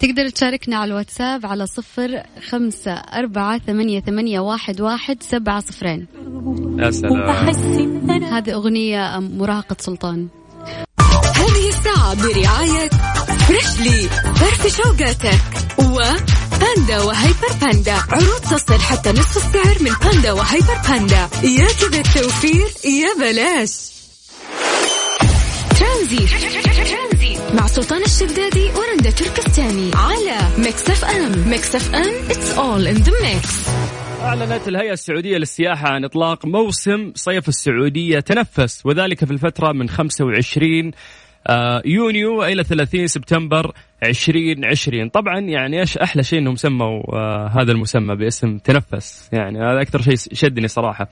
تقدر 0.00 0.28
تشاركنا 0.28 0.76
على 0.76 0.88
الواتساب 0.88 1.46
على 1.46 1.66
صفر 1.66 2.22
خمسة 2.48 2.92
أربعة 2.92 3.58
ثمانية, 3.58 4.00
ثمانية 4.00 4.40
واحد, 4.40 4.80
واحد 4.80 5.22
سبعة 5.22 5.60
صفرين. 5.60 6.06
يا 6.78 6.90
سلام. 6.90 8.24
هذه 8.24 8.52
أغنية 8.52 9.18
مراهقة 9.18 9.76
سلطان. 9.80 10.28
هذه 11.36 11.68
الساعة 11.68 12.14
برعاية 12.14 12.88
فريشلي 13.46 14.08
فرف 14.34 14.76
شوقاتك 14.76 15.40
وباندا 15.78 17.02
وهيبر 17.02 17.52
باندا. 17.62 17.92
عروض 17.92 18.40
تصل 18.40 18.80
حتى 18.80 19.10
نصف 19.10 19.36
السعر 19.36 19.76
من 19.80 19.92
باندا 20.04 20.32
وهيبر 20.32 20.78
باندا. 20.88 21.28
يا 21.42 21.66
كذا 21.66 22.00
التوفير 22.00 22.66
يا 22.84 23.14
بلاش. 23.18 23.70
ترانزيت 25.78 26.26
مع 27.56 27.66
سلطان 27.66 28.02
الشدادي 28.02 28.64
ورندا 28.64 29.10
تركستاني 29.10 29.90
على 29.94 30.38
Mix 30.58 30.90
FM 30.90 31.48
Mix 31.50 31.76
FM 31.76 32.30
it's 32.30 32.58
all 32.58 32.86
in 32.86 32.94
the 32.94 33.12
mix 33.22 33.68
أعلنت 34.22 34.68
الهيئة 34.68 34.92
السعودية 34.92 35.36
للسياحة 35.38 35.88
عن 35.88 36.04
إطلاق 36.04 36.46
موسم 36.46 37.12
صيف 37.14 37.48
السعودية 37.48 38.20
تنفس 38.20 38.86
وذلك 38.86 39.24
في 39.24 39.30
الفترة 39.30 39.72
من 39.72 39.88
25 39.88 40.90
آه، 41.46 41.82
يونيو 41.84 42.44
إلى 42.44 42.64
30 42.64 43.06
سبتمبر 43.06 43.72
2020 44.02 45.08
طبعا 45.08 45.40
يعني 45.40 45.80
إيش 45.80 45.98
أحلى 45.98 46.22
شيء 46.22 46.38
إنهم 46.38 46.56
سموا 46.56 47.02
آه 47.14 47.48
هذا 47.48 47.72
المسمى 47.72 48.16
باسم 48.16 48.58
تنفس. 48.58 49.28
يعني 49.32 49.58
هذا 49.58 49.80
أكثر 49.80 50.02
شيء 50.02 50.16
شدني 50.16 50.68
صراحة. 50.68 51.08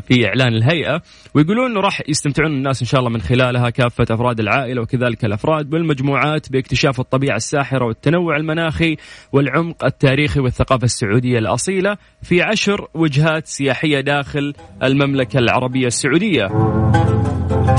في 0.00 0.26
إعلان 0.26 0.54
الهيئة 0.54 1.02
ويقولون 1.34 1.70
إنه 1.70 1.80
راح 1.80 2.02
يستمتعون 2.08 2.50
الناس 2.50 2.82
إن 2.82 2.86
شاء 2.86 3.00
الله 3.00 3.10
من 3.10 3.20
خلالها 3.20 3.70
كافة 3.70 4.06
أفراد 4.10 4.40
العائلة 4.40 4.82
وكذلك 4.82 5.24
الأفراد 5.24 5.74
والمجموعات 5.74 6.52
باكتشاف 6.52 7.00
الطبيعة 7.00 7.36
الساحرة 7.36 7.84
والتنوع 7.84 8.36
المناخي 8.36 8.96
والعمق 9.32 9.84
التاريخي 9.84 10.40
والثقافة 10.40 10.84
السعودية 10.84 11.38
الأصيلة 11.38 11.96
في 12.22 12.42
عشر 12.42 12.88
وجهات 12.94 13.46
سياحية 13.46 14.00
داخل 14.00 14.54
المملكة 14.82 15.38
العربية 15.38 15.86
السعودية. 15.86 16.48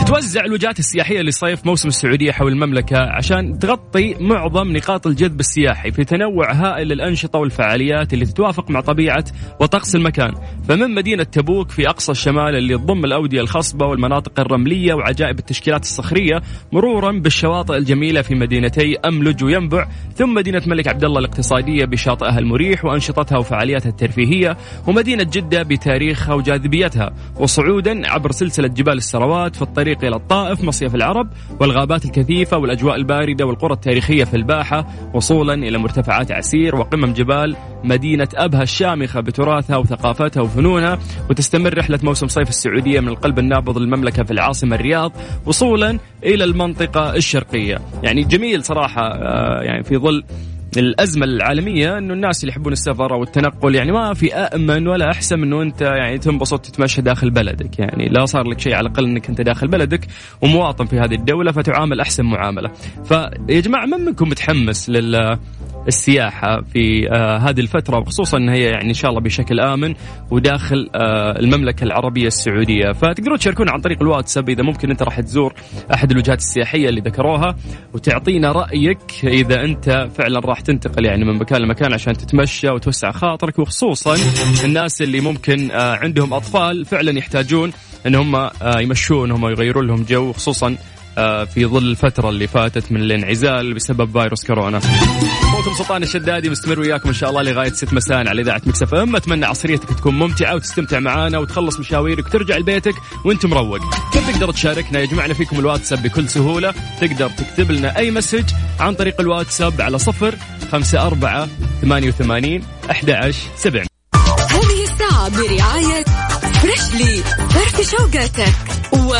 تتوزع 0.05 0.45
الوجهات 0.45 0.79
السياحية 0.79 1.21
لصيف 1.21 1.65
موسم 1.65 1.87
السعودية 1.87 2.31
حول 2.31 2.51
المملكة 2.51 2.97
عشان 2.97 3.59
تغطي 3.59 4.15
معظم 4.19 4.71
نقاط 4.71 5.07
الجذب 5.07 5.39
السياحي 5.39 5.91
في 5.91 6.03
تنوع 6.03 6.53
هائل 6.53 6.87
للأنشطة 6.87 7.39
والفعاليات 7.39 8.13
اللي 8.13 8.25
تتوافق 8.25 8.69
مع 8.69 8.81
طبيعة 8.81 9.25
وطقس 9.59 9.95
المكان. 9.95 10.33
فمن 10.69 10.95
مدينة 10.95 11.23
تبوك 11.23 11.69
في 11.71 11.89
أقصى 11.89 12.11
الشمال 12.11 12.55
اللي 12.55 12.77
تضم 12.77 13.05
الأودية 13.05 13.41
الخصبة 13.41 13.85
والمناطق 13.85 14.39
الرملية 14.39 14.93
وعجائب 14.93 15.39
التشكيلات 15.39 15.83
الصخرية 15.83 16.41
مرورا 16.71 17.11
بالشواطئ 17.11 17.77
الجميلة 17.77 18.21
في 18.21 18.35
مدينتي 18.35 18.97
أملج 19.05 19.43
وينبع 19.43 19.87
ثم 20.15 20.33
مدينة 20.33 20.57
الملك 20.57 20.87
عبد 20.87 21.03
الله 21.03 21.19
الاقتصادية 21.19 21.85
بشاطئها 21.85 22.39
المريح 22.39 22.85
وأنشطتها 22.85 23.37
وفعالياتها 23.37 23.89
الترفيهية 23.89 24.57
ومدينة 24.87 25.23
جدة 25.23 25.63
بتاريخها 25.63 26.33
وجاذبيتها 26.33 27.13
وصعودا 27.39 28.11
عبر 28.11 28.31
سلسلة 28.31 28.67
جبال 28.67 28.97
السروات 28.97 29.55
في 29.55 29.61
الطريق 29.61 29.94
إلى 30.03 30.15
الطائف 30.15 30.63
مصيف 30.63 30.95
العرب 30.95 31.27
والغابات 31.59 32.05
الكثيفة 32.05 32.57
والأجواء 32.57 32.95
الباردة 32.95 33.45
والقرى 33.45 33.73
التاريخية 33.73 34.23
في 34.23 34.37
الباحة 34.37 34.87
وصولا 35.13 35.53
إلى 35.53 35.77
مرتفعات 35.77 36.31
عسير 36.31 36.75
وقمم 36.75 37.13
جبال 37.13 37.55
مدينة 37.83 38.27
أبها 38.35 38.63
الشامخة 38.63 39.19
بتراثها 39.19 39.77
وثقافتها 39.77 40.41
وفنونها 40.41 40.99
وتستمر 41.29 41.77
رحلة 41.77 41.99
موسم 42.03 42.27
صيف 42.27 42.49
السعودية 42.49 42.99
من 42.99 43.07
القلب 43.07 43.39
النابض 43.39 43.77
للمملكة 43.77 44.23
في 44.23 44.31
العاصمة 44.31 44.75
الرياض 44.75 45.11
وصولا 45.45 45.99
إلى 46.23 46.43
المنطقة 46.43 47.15
الشرقية. 47.15 47.77
يعني 48.03 48.23
جميل 48.23 48.63
صراحة 48.63 49.01
آه، 49.01 49.61
يعني 49.61 49.83
في 49.83 49.97
ظل 49.97 50.23
الأزمة 50.77 51.25
العالمية 51.25 51.97
إنه 51.97 52.13
الناس 52.13 52.43
اللي 52.43 52.51
يحبون 52.51 52.73
السفر 52.73 53.13
أو 53.13 53.23
التنقل 53.23 53.75
يعني 53.75 53.91
ما 53.91 54.13
في 54.13 54.33
امن 54.33 54.87
ولا 54.87 55.11
أحسن 55.11 55.43
إنه 55.43 55.61
أنت 55.61 55.81
يعني 55.81 56.17
تنبسط 56.17 56.59
تتمشى 56.65 57.01
داخل 57.01 57.29
بلدك. 57.29 57.79
يعني 57.79 58.09
لا 58.09 58.25
صار 58.25 58.47
لك 58.47 58.59
شيء 58.59 58.73
على 58.73 58.87
الأقل 58.87 59.05
إنك 59.05 59.29
أنت 59.29 59.41
داخل 59.41 59.67
بلدك 59.67 60.07
ومواطن 60.41 60.85
في 60.85 60.99
هذه 60.99 61.15
الدولة 61.15 61.51
فتعامل 61.51 61.99
أحسن 61.99 62.25
معاملة. 62.25 62.71
فيا 63.03 63.59
جماعة 63.59 63.85
من 63.85 64.05
منكم 64.05 64.29
متحمس 64.29 64.89
لل 64.89 65.37
السياحة 65.87 66.61
في 66.61 67.09
آه 67.11 67.37
هذه 67.37 67.59
الفترة 67.59 67.97
وخصوصا 67.99 68.37
إن 68.37 68.49
هي 68.49 68.63
يعني 68.63 68.89
إن 68.89 68.93
شاء 68.93 69.11
الله 69.11 69.21
بشكل 69.21 69.59
آمن 69.59 69.93
وداخل 70.31 70.89
آه 70.95 71.39
المملكة 71.39 71.83
العربية 71.83 72.27
السعودية. 72.27 72.91
فتقدرون 72.91 73.37
تشاركونا 73.37 73.71
عن 73.71 73.81
طريق 73.81 74.01
الواتساب 74.01 74.49
إذا 74.49 74.63
ممكن 74.63 74.91
أنت 74.91 75.03
راح 75.03 75.19
تزور 75.19 75.53
أحد 75.93 76.11
الوجهات 76.11 76.37
السياحية 76.37 76.89
اللي 76.89 77.01
ذكروها 77.01 77.55
وتعطينا 77.93 78.51
رأيك 78.51 78.99
إذا 79.23 79.61
أنت 79.63 80.07
فعلا 80.15 80.39
راح 80.39 80.59
تنتقل 80.59 81.05
يعني 81.05 81.25
من 81.25 81.33
مكان 81.33 81.61
لمكان 81.61 81.93
عشان 81.93 82.13
تتمشى 82.13 82.69
وتوسع 82.69 83.11
خاطرك. 83.11 83.59
وخصوصا 83.59 84.15
الناس 84.65 85.01
اللي 85.01 85.21
ممكن 85.21 85.71
آه 85.71 85.95
عندهم 85.95 86.33
أطفال 86.33 86.85
فعلا 86.85 87.17
يحتاجون 87.17 87.71
إن 88.07 88.15
هم 88.15 88.35
آه 88.35 88.51
يمشونهم 88.79 89.43
ويغيرون 89.43 89.87
لهم 89.87 90.03
جو 90.09 90.33
خصوصا 90.33 90.75
في 91.53 91.65
ظل 91.65 91.89
الفترة 91.89 92.29
اللي 92.29 92.47
فاتت 92.47 92.91
من 92.91 93.01
الانعزال 93.01 93.73
بسبب 93.73 94.19
فيروس 94.19 94.45
كورونا. 94.47 94.77
اخوكم 94.77 95.73
سلطان 95.77 96.03
الشدادي 96.03 96.49
مستمر 96.49 96.79
وياكم 96.79 97.09
إن 97.09 97.13
شاء 97.13 97.29
الله 97.29 97.41
لغاية 97.41 97.71
6 97.71 97.93
مساء 97.93 98.29
على 98.29 98.41
إذاعة 98.41 98.61
مكسف 98.65 98.93
إم، 98.93 99.15
أتمنى 99.15 99.45
عصريتك 99.45 99.89
تكون 99.89 100.15
ممتعة 100.15 100.55
وتستمتع 100.55 100.99
معانا 100.99 101.37
وتخلص 101.37 101.79
مشاويرك 101.79 102.25
وترجع 102.25 102.57
لبيتك 102.57 102.93
وأنت 103.25 103.45
مروق. 103.45 103.79
كيف 104.13 104.29
تقدر 104.29 104.51
تشاركنا؟ 104.51 104.99
يجمعنا 104.99 105.33
فيكم 105.33 105.59
الواتساب 105.59 106.03
بكل 106.03 106.29
سهولة، 106.29 106.73
تقدر 107.01 107.29
تكتب 107.29 107.71
لنا 107.71 107.97
أي 107.97 108.11
message 108.11 108.49
عن 108.79 108.93
طريق 108.93 109.21
الواتساب 109.21 109.81
على 109.81 109.97
صفر 109.97 110.35
خمسة 110.71 111.07
أربعة 111.07 111.47
ثمانية 111.81 112.07
وثمانين 112.07 112.63
أحد 112.91 113.09
عشر 113.09 113.47
سبع. 113.55 113.83
هذه 114.49 114.83
الساعة 114.83 115.29
برعاية 115.29 116.03
Freshly 116.61 117.23
فرف 117.49 117.91
شوقاتك 117.91 118.53
و 118.93 119.15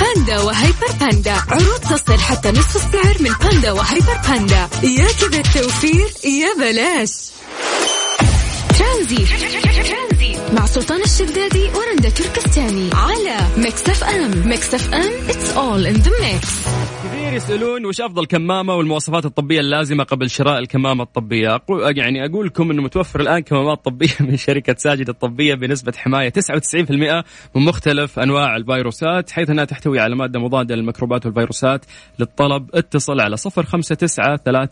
باندا 0.00 0.40
وهيبر 0.40 0.92
باندا. 1.00 1.32
عروض 1.48 1.80
تصل 1.80 2.18
حتى 2.18 2.50
نصف 2.50 2.76
السعر 2.76 3.16
من 3.20 3.30
باندا 3.42 3.72
وهيبر 3.72 4.16
باندا. 4.28 4.68
يا 4.82 5.08
كذا 5.20 5.40
التوفير 5.40 6.08
يا 6.24 6.54
بلاش. 6.58 7.10
ترانزيت 8.78 9.26
مع 10.52 10.66
سلطان 10.66 11.02
الشدادي 11.02 11.70
ورندا 11.74 12.08
تركستاني. 12.08 12.90
على 12.92 13.36
Mix 13.56 13.82
FM. 13.88 14.48
Mix 14.48 14.74
FM 14.74 15.10
it's 15.28 15.56
all 15.56 15.86
in 15.86 16.02
the 16.02 16.10
mix. 16.10 16.44
كثير 17.30 17.42
يسألون 17.42 17.86
وش 17.86 18.00
أفضل 18.00 18.26
كمامة 18.26 18.74
والمواصفات 18.74 19.24
الطبية 19.24 19.60
اللازمة 19.60 20.04
قبل 20.04 20.30
شراء 20.30 20.58
الكمامة 20.58 21.02
الطبية؟ 21.02 21.54
أقول 21.54 21.98
يعني 21.98 22.24
أقول 22.24 22.46
لكم 22.46 22.70
أنه 22.70 22.82
متوفر 22.82 23.20
الآن 23.20 23.40
كمامات 23.40 23.84
طبية 23.84 24.08
من 24.30 24.36
شركة 24.36 24.74
ساجد 24.78 25.08
الطبية 25.08 25.54
بنسبة 25.54 25.92
حماية 25.96 26.32
99% 26.32 26.90
من 27.54 27.64
مختلف 27.64 28.18
أنواع 28.18 28.56
الفيروسات 28.56 29.30
حيث 29.30 29.50
أنها 29.50 29.64
تحتوي 29.64 30.00
على 30.00 30.16
مادة 30.16 30.40
مضادة 30.40 30.74
للميكروبات 30.74 31.26
والفيروسات 31.26 31.84
للطلب 32.18 32.70
اتصل 32.74 33.20
على 33.20 33.36
059 33.36 33.82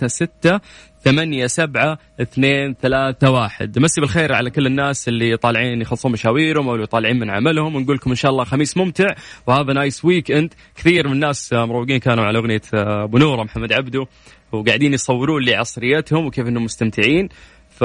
36 0.08 0.60
ثمانية 1.04 1.46
سبعة 1.46 1.98
اثنين 2.20 2.74
ثلاثة 2.82 3.30
واحد. 3.30 3.78
مسي 3.78 4.00
بالخير 4.00 4.32
على 4.32 4.50
كل 4.50 4.66
الناس 4.66 5.08
اللي 5.08 5.36
طالعين 5.36 5.80
يخلصون 5.80 6.12
مشاويرهم 6.12 6.68
أو 6.68 6.84
طالعين 6.84 7.18
من 7.18 7.30
عملهم. 7.30 7.76
ونقول 7.76 7.96
لكم 7.96 8.10
إن 8.10 8.16
شاء 8.16 8.30
الله 8.30 8.44
خميس 8.44 8.76
ممتع. 8.76 9.14
وهذا 9.46 9.72
nice 9.72 10.04
weekend 10.04 10.54
كثير 10.76 11.08
من 11.08 11.14
الناس 11.14 11.52
مروقين 11.52 11.98
كانوا 11.98 12.24
على 12.24 12.38
أغنية 12.38 12.62
أبو 12.74 13.18
نورة 13.18 13.42
محمد 13.42 13.72
عبده. 13.72 14.06
وقاعدين 14.52 14.94
يصورون 14.94 15.42
لي 15.42 15.54
عصريتهم 15.54 16.26
وكيف 16.26 16.46
إنهم 16.46 16.64
مستمتعين. 16.64 17.28
ف 17.70 17.84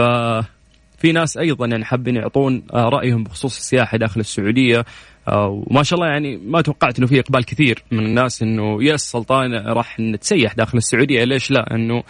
في 0.98 1.12
ناس 1.12 1.38
أيضا 1.38 1.66
يعني 1.66 1.86
حابين 1.86 2.16
يعطون 2.16 2.64
رأيهم 2.74 3.24
بخصوص 3.24 3.58
السياحة 3.58 3.98
داخل 3.98 4.20
السعودية. 4.20 4.86
وما 5.28 5.84
شاء 5.84 6.00
الله 6.00 6.12
يعني 6.12 6.38
ما 6.38 6.62
توقعت 6.62 6.98
إنه 6.98 7.08
في 7.08 7.20
إقبال 7.20 7.46
كثير 7.46 7.84
من 7.92 8.06
الناس 8.06 8.42
إنه 8.42 8.84
yes 8.84 9.02
سلطان 9.02 9.54
راح 9.56 10.00
نتسيح 10.00 10.54
داخل 10.54 10.78
السعودية. 10.78 11.24
ليش 11.24 11.52
لا؟ 11.52 11.76
إنه 11.76 12.04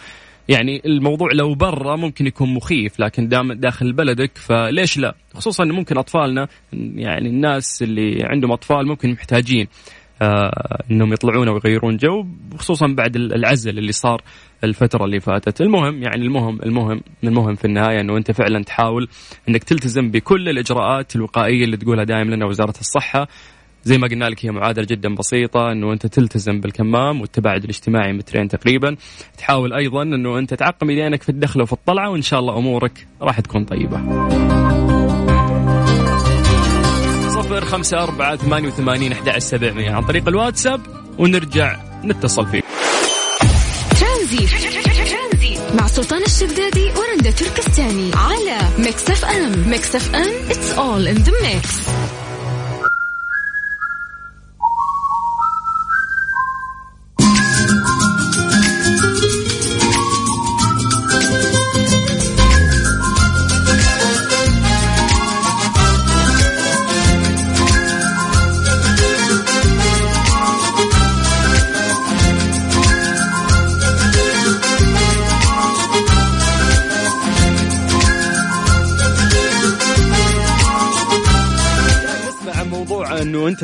يعني 0.48 0.82
الموضوع 0.86 1.28
لو 1.32 1.54
برا 1.54 1.96
ممكن 1.96 2.26
يكون 2.26 2.54
مخيف 2.54 3.00
لكن 3.00 3.28
دام 3.28 3.52
داخل 3.52 3.92
بلدك 3.92 4.38
فليش 4.38 4.98
لا؟ 4.98 5.14
خصوصا 5.34 5.64
ممكن 5.64 5.98
أطفالنا 5.98 6.48
يعني 6.94 7.28
الناس 7.28 7.82
اللي 7.82 8.18
عندهم 8.22 8.52
أطفال 8.52 8.86
ممكن 8.86 9.10
محتاجين 9.10 9.66
آه 10.22 10.82
إنهم 10.90 11.12
يطلعون 11.12 11.48
ويغيرون 11.48 11.96
جو 11.96 12.26
خصوصا 12.58 12.86
بعد 12.86 13.16
العزل 13.16 13.78
اللي 13.78 13.92
صار 13.92 14.22
الفترة 14.64 15.04
اللي 15.04 15.20
فاتت. 15.20 15.60
المهم 15.60 16.02
يعني 16.02 16.24
المهم 16.24 16.58
المهم 16.62 17.00
المهم 17.24 17.54
في 17.54 17.64
النهاية 17.64 18.00
إنه 18.00 18.16
أنت 18.16 18.30
فعلا 18.30 18.62
تحاول 18.62 19.08
إنك 19.48 19.64
تلتزم 19.64 20.10
بكل 20.10 20.48
الإجراءات 20.48 21.16
الوقائية 21.16 21.64
اللي 21.64 21.76
تقولها 21.76 22.04
دائما 22.04 22.34
لنا 22.34 22.46
وزارة 22.46 22.74
الصحة 22.80 23.28
زي 23.84 23.98
ما 23.98 24.08
قلنا 24.08 24.24
لك 24.24 24.46
هي 24.46 24.50
معادلة 24.50 24.86
جدا 24.90 25.14
بسيطة 25.14 25.72
إنه 25.72 25.92
أنت 25.92 26.06
تلتزم 26.06 26.60
بالكمام 26.60 27.20
والتباعد 27.20 27.64
الاجتماعي 27.64 28.12
مترين 28.12 28.48
تقريبا. 28.48 28.96
تحاول 29.38 29.72
أيضا 29.72 30.02
إنه 30.02 30.38
أنت 30.38 30.54
تعقم 30.54 30.90
يدينك 30.90 31.22
في 31.22 31.28
الدخلة 31.28 31.62
وفي 31.62 31.72
الطلعة 31.72 32.10
وإن 32.10 32.22
شاء 32.22 32.40
الله 32.40 32.58
أمورك 32.58 33.06
راح 33.22 33.40
تكون 33.40 33.64
طيبة. 33.64 33.96
صفر 37.28 37.64
خمسة 37.64 38.02
أربعة 38.02 38.36
ثمانية 38.36 38.68
وثمانين 38.68 39.12
أحد 39.12 39.38
سبعمية. 39.38 39.90
عن 39.90 40.02
طريق 40.02 40.28
الواتساب 40.28 40.80
ونرجع 41.18 41.76
نتصل 42.04 42.46
فيك. 42.46 42.64
ترانزيت 44.00 44.46
مع 45.78 45.86
سلطان 45.86 46.22
الشدادي 46.22 46.84
ورندا 46.84 47.30
تركستاني. 47.30 48.10
على 48.14 48.58
Mix 48.78 49.10
FM. 49.10 49.70
Mix 49.70 49.96
FM 49.96 50.48
it's 50.48 50.78
all 50.78 51.16
in 51.16 51.24
the 51.24 51.32
mix. 51.42 51.88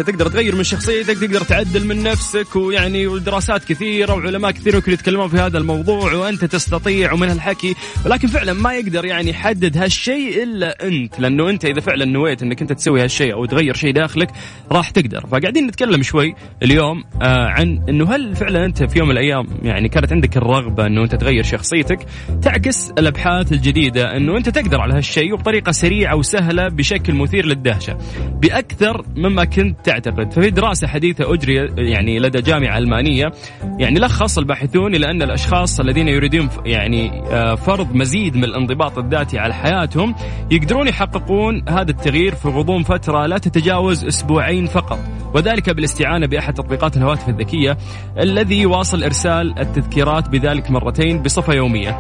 انت 0.00 0.10
تقدر 0.10 0.28
تغير 0.28 0.56
من 0.56 0.64
شخصيتك 0.64 1.18
تقدر 1.18 1.42
تعدل 1.42 1.86
من 1.86 2.02
نفسك 2.02 2.56
ويعني 2.56 3.06
ودراسات 3.06 3.64
كثيرة 3.64 4.14
وعلماء 4.14 4.50
كثير 4.50 4.74
ممكن 4.74 4.92
يتكلمون 4.92 5.28
في 5.28 5.36
هذا 5.36 5.58
الموضوع 5.58 6.12
وأنت 6.12 6.44
تستطيع 6.44 7.12
ومن 7.12 7.28
هالحكي 7.28 7.74
ولكن 8.06 8.28
فعلا 8.28 8.52
ما 8.52 8.74
يقدر 8.74 9.04
يعني 9.04 9.30
يحدد 9.30 9.76
هالشيء 9.76 10.42
إلا 10.42 10.86
أنت 10.86 11.20
لأنه 11.20 11.50
أنت 11.50 11.64
إذا 11.64 11.80
فعلا 11.80 12.04
نويت 12.04 12.42
إنك 12.42 12.60
أنت 12.62 12.72
تسوي 12.72 13.02
هالشيء 13.02 13.32
أو 13.32 13.44
تغير 13.44 13.74
شيء 13.74 13.94
داخلك 13.94 14.30
راح 14.72 14.90
تقدر. 14.90 15.26
فقاعدين 15.26 15.66
نتكلم 15.66 16.02
شوي 16.02 16.34
اليوم 16.62 17.04
آه 17.22 17.46
عن 17.48 17.84
إنه 17.88 18.14
هل 18.14 18.36
فعلا 18.36 18.64
أنت 18.64 18.82
في 18.82 18.98
يوم 18.98 19.08
من 19.08 19.14
الأيام 19.14 19.46
يعني 19.62 19.88
كانت 19.88 20.12
عندك 20.12 20.36
الرغبة 20.36 20.86
إنه 20.86 21.04
أنت 21.04 21.14
تغير 21.14 21.42
شخصيتك؟ 21.42 22.06
تعكس 22.42 22.90
الأبحاث 22.90 23.52
الجديدة 23.52 24.16
إنه 24.16 24.36
أنت 24.36 24.48
تقدر 24.48 24.80
على 24.80 24.94
هالشيء 24.94 25.32
وبطريقه 25.32 25.72
سريعة 25.72 26.16
وسهلة 26.16 26.68
بشكل 26.68 27.14
مثير 27.14 27.46
للدهشة. 27.46 27.98
بأكثر 28.42 29.04
مما 29.16 29.44
كنت 29.44 29.89
تعتقد. 29.90 30.32
ففي 30.32 30.50
دراسة 30.50 30.86
حديثة 30.86 31.34
أجري 31.34 31.54
يعني 31.90 32.18
لدى 32.18 32.42
جامعة 32.42 32.78
ألمانية 32.78 33.32
يعني 33.78 34.00
لخص 34.00 34.38
الباحثون 34.38 34.94
إلى 34.94 35.10
أن 35.10 35.22
الأشخاص 35.22 35.80
الذين 35.80 36.08
يريدون 36.08 36.48
يعني 36.66 37.22
آه، 37.30 37.54
فرض 37.54 37.94
مزيد 37.94 38.36
من 38.36 38.44
الانضباط 38.44 38.98
الذاتي 38.98 39.38
على 39.38 39.54
حياتهم 39.54 40.14
يقدرون 40.50 40.88
يحققون 40.88 41.62
هذا 41.68 41.90
التغيير 41.90 42.34
في 42.34 42.48
غضون 42.48 42.82
فترة 42.82 43.26
لا 43.26 43.38
تتجاوز 43.38 44.04
أسبوعين 44.04 44.66
فقط. 44.66 44.98
وذلك 45.34 45.70
بالاستعانة 45.70 46.26
بأحد 46.26 46.54
تطبيقات 46.54 46.96
الهواتف 46.96 47.28
الذكية 47.28 47.76
الذي 48.18 48.60
يواصل 48.60 49.04
إرسال 49.04 49.58
التذكيرات 49.58 50.28
بذلك 50.28 50.70
مرتين 50.70 51.22
بصفة 51.22 51.54
يومية. 51.54 51.90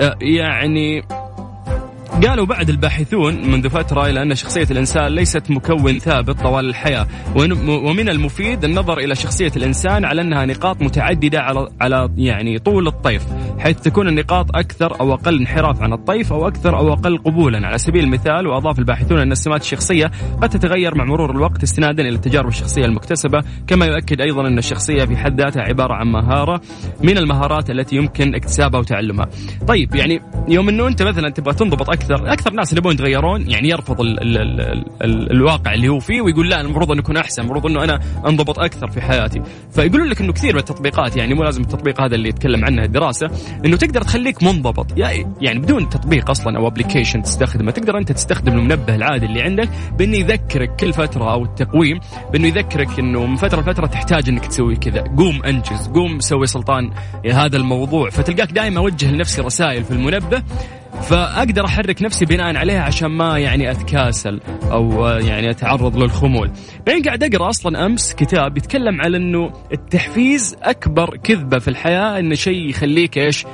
آه، 0.00 0.16
يعني 0.20 1.02
قالوا 2.22 2.46
بعد 2.46 2.68
الباحثون 2.68 3.50
منذ 3.50 3.68
فترة 3.70 4.06
إلى 4.06 4.22
أن 4.22 4.34
شخصية 4.34 4.66
الإنسان 4.70 5.06
ليست 5.06 5.50
مكون 5.50 5.98
ثابت 5.98 6.40
طوال 6.40 6.68
الحياة 6.68 7.06
ومن 7.66 8.08
المفيد 8.08 8.64
النظر 8.64 8.98
إلى 8.98 9.14
شخصية 9.14 9.52
الإنسان 9.56 10.04
على 10.04 10.22
أنها 10.22 10.46
نقاط 10.46 10.82
متعددة 10.82 11.40
على 11.40 11.68
على 11.80 12.10
يعني 12.16 12.58
طول 12.58 12.86
الطيف. 12.86 13.22
حيث 13.58 13.80
تكون 13.80 14.08
النقاط 14.08 14.56
أكثر 14.56 15.00
أو 15.00 15.14
أقل 15.14 15.38
انحراف 15.40 15.82
عن 15.82 15.92
الطيف 15.92 16.32
أو 16.32 16.48
أكثر 16.48 16.78
أو 16.78 16.92
أقل 16.92 17.18
قبولا. 17.18 17.66
على 17.66 17.78
سبيل 17.78 18.04
المثال 18.04 18.46
وأضاف 18.46 18.78
الباحثون 18.78 19.18
أن 19.18 19.32
السمات 19.32 19.60
الشخصية 19.60 20.10
قد 20.42 20.48
تتغير 20.48 20.94
مع 20.94 21.04
مرور 21.04 21.30
الوقت 21.30 21.62
استنادا 21.62 22.02
إلى 22.02 22.14
التجارب 22.14 22.48
الشخصية 22.48 22.84
المكتسبة. 22.84 23.42
كما 23.66 23.86
يؤكد 23.86 24.20
أيضا 24.20 24.48
أن 24.48 24.58
الشخصية 24.58 25.04
في 25.04 25.16
حد 25.16 25.40
ذاتها 25.40 25.62
عبارة 25.62 25.94
عن 25.94 26.06
مهارة 26.06 26.60
من 27.02 27.18
المهارات 27.18 27.70
التي 27.70 27.96
يمكن 27.96 28.34
اكتسابها 28.34 28.80
وتعلمها. 28.80 29.26
طيب 29.68 29.94
يعني 29.94 30.20
يوم 30.48 30.68
أنه 30.68 30.88
أنت 30.88 31.02
مثلا 31.02 31.30
تبغى 31.30 31.54
تنضبط 31.54 31.90
أكثر 31.90 32.32
أكثر 32.32 32.52
ناس 32.52 32.70
اللي 32.70 32.78
يبغون 32.78 32.94
يتغيرون 32.94 33.50
يعني 33.50 33.68
يرفض 33.68 34.00
ال 34.00 34.20
ال 34.22 34.38
ال 34.38 34.84
ال 35.02 35.30
الواقع 35.30 35.74
اللي 35.74 35.88
هو 35.88 35.98
فيه 35.98 36.20
ويقول 36.20 36.48
لا 36.50 36.60
المفروض 36.60 36.90
انه 36.90 37.00
اكون 37.00 37.16
أحسن 37.16 37.42
المفروض 37.42 37.66
أنه 37.66 37.84
أنا 37.84 38.00
أنضبط 38.26 38.58
أكثر 38.58 38.90
في 38.90 39.00
حياتي. 39.00 39.42
فيقولون 39.70 40.08
لك 40.08 40.20
إنه 40.20 40.32
كثير 40.32 40.52
من 40.52 40.58
التطبيقات 40.58 41.16
يعني 41.16 41.34
مو 41.34 41.42
لازم 41.42 41.62
التطبيق 41.62 42.00
هذا 42.00 42.14
اللي 42.14 42.28
يتكلم 42.28 42.64
عنه 42.64 42.84
الدراسة 42.84 43.30
إنه 43.64 43.76
تقدر 43.76 44.02
تخليك 44.02 44.42
منضبط. 44.42 44.98
يعني 45.40 45.58
بدون 45.58 45.88
تطبيق 45.88 46.30
أصلا 46.30 46.58
أو 46.58 46.66
application 46.66 47.22
تستخدمه 47.22 47.70
تقدر 47.70 47.98
أنت 47.98 48.12
تستخدم 48.12 48.52
المنبه 48.52 48.94
العادي 48.94 49.26
اللي 49.26 49.42
عندك 49.42 49.68
بأنه 49.98 50.16
يذكرك 50.16 50.76
كل 50.76 50.92
فترة 50.92 51.32
أو 51.32 51.44
التقويم 51.44 52.00
بأنه 52.32 52.46
يذكرك 52.46 52.98
إنه 52.98 53.26
من 53.26 53.36
فترة 53.36 53.60
لفترة 53.60 53.86
تحتاج 53.86 54.28
إنك 54.28 54.46
تسوي 54.46 54.76
كذا. 54.76 55.04
قوم 55.16 55.42
أنجز 55.44 55.88
قوم 55.94 56.20
سوي 56.20 56.46
سلطان 56.46 56.90
هذا 57.32 57.56
الموضوع. 57.56 58.10
فتلقاك 58.10 58.52
دائما 58.52 58.80
أوجه 58.80 59.10
لنفسي 59.10 59.42
رسائل 59.42 59.84
في 59.84 59.90
المنبه. 59.90 60.42
فأقدر 61.02 61.64
أحرك 61.64 62.02
نفسي 62.02 62.24
بناء 62.24 62.56
عليها 62.56 62.82
عشان 62.82 63.08
ما 63.08 63.38
يعني 63.38 63.70
أتكاسل 63.70 64.40
أو 64.70 65.06
يعني 65.06 65.50
أتعرض 65.50 65.96
للخمول. 65.96 66.50
بعدين 66.86 67.02
قاعد 67.02 67.24
أقرأ 67.24 67.48
أصلا 67.48 67.86
أمس 67.86 68.14
كتاب 68.14 68.56
يتكلم 68.56 69.00
على 69.00 69.16
إنه 69.16 69.52
التحفيز 69.72 70.56
أكبر 70.62 71.16
كذبة 71.16 71.58
في 71.58 71.68
الحياة 71.68 72.18
إنه 72.18 72.34
شيء 72.34 72.68
يخليك 72.68 73.18
إيش؟ 73.18 73.46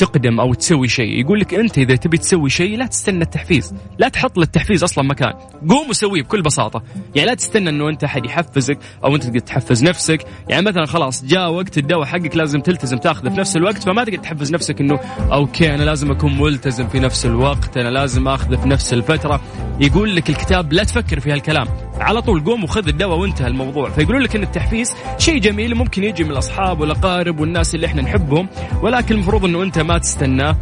تقدم 0.00 0.40
أو 0.40 0.54
تسوي 0.54 0.88
شيء. 0.88 1.20
يقول 1.20 1.40
لك 1.40 1.54
أنت 1.54 1.78
إذا 1.78 1.96
تبي 1.96 2.18
تسوي 2.18 2.50
شيء 2.50 2.78
لا 2.78 2.86
تستنى 2.86 3.22
التحفيز. 3.22 3.74
لا 3.98 4.08
تحط 4.08 4.38
للتحفيز 4.38 4.82
أصلا 4.82 5.04
مكان. 5.04 5.32
قوم 5.68 5.90
وسويه 5.90 6.22
بكل 6.22 6.42
بساطة. 6.42 6.82
يعني 7.14 7.28
لا 7.28 7.34
تستنى 7.34 7.70
إنه 7.70 7.88
أنت 7.88 8.04
أحد 8.04 8.26
يحفزك 8.26 8.78
أو 9.04 9.14
أنت 9.14 9.24
تقدر 9.24 9.38
تحفز 9.38 9.84
نفسك. 9.84 10.26
يعني 10.48 10.66
مثلا 10.66 10.86
خلاص 10.86 11.24
جاء 11.24 11.50
وقت 11.50 11.78
الدواء 11.78 12.04
حقك 12.04 12.36
لازم 12.36 12.60
تلتزم 12.60 12.98
تاخذه 12.98 13.28
في 13.28 13.40
نفس 13.40 13.56
الوقت 13.56 13.82
فما 13.82 14.04
تقدر 14.04 14.18
تحفز 14.18 14.52
نفسك 14.52 14.80
إنه 14.80 15.00
أوكي 15.32 15.74
أنا 15.74 15.82
لازم 15.82 16.10
أكون 16.10 16.38
ملتزم 16.38 16.88
في 16.88 17.00
نفس 17.00 17.26
الوقت 17.26 17.76
أنا 17.76 17.88
لازم 17.88 18.28
أخذه 18.28 18.56
في 18.56 18.68
نفس 18.68 18.92
الفترة. 18.92 19.40
يقول 19.80 20.16
لك 20.16 20.30
الكتاب 20.30 20.72
لا 20.72 20.84
تفكر 20.84 21.20
في 21.20 21.32
هالكلام. 21.32 21.89
على 22.00 22.22
طول 22.22 22.44
قوم 22.44 22.64
وخذ 22.64 22.88
الدواء 22.88 23.18
وانتهى 23.18 23.46
الموضوع. 23.46 23.90
فيقولون 23.90 24.22
لك 24.22 24.36
إن 24.36 24.42
التحفيز 24.42 24.94
شيء 25.18 25.38
جميل 25.38 25.74
ممكن 25.74 26.04
يجي 26.04 26.24
من 26.24 26.30
الأصحاب 26.30 26.80
والأقارب 26.80 27.40
والناس 27.40 27.74
اللي 27.74 27.86
إحنا 27.86 28.02
نحبهم 28.02 28.48
ولكن 28.82 29.14
المفروض 29.14 29.44
إنه 29.44 29.62
أنت 29.62 29.78
ما 29.78 29.98
تستناه 29.98 30.56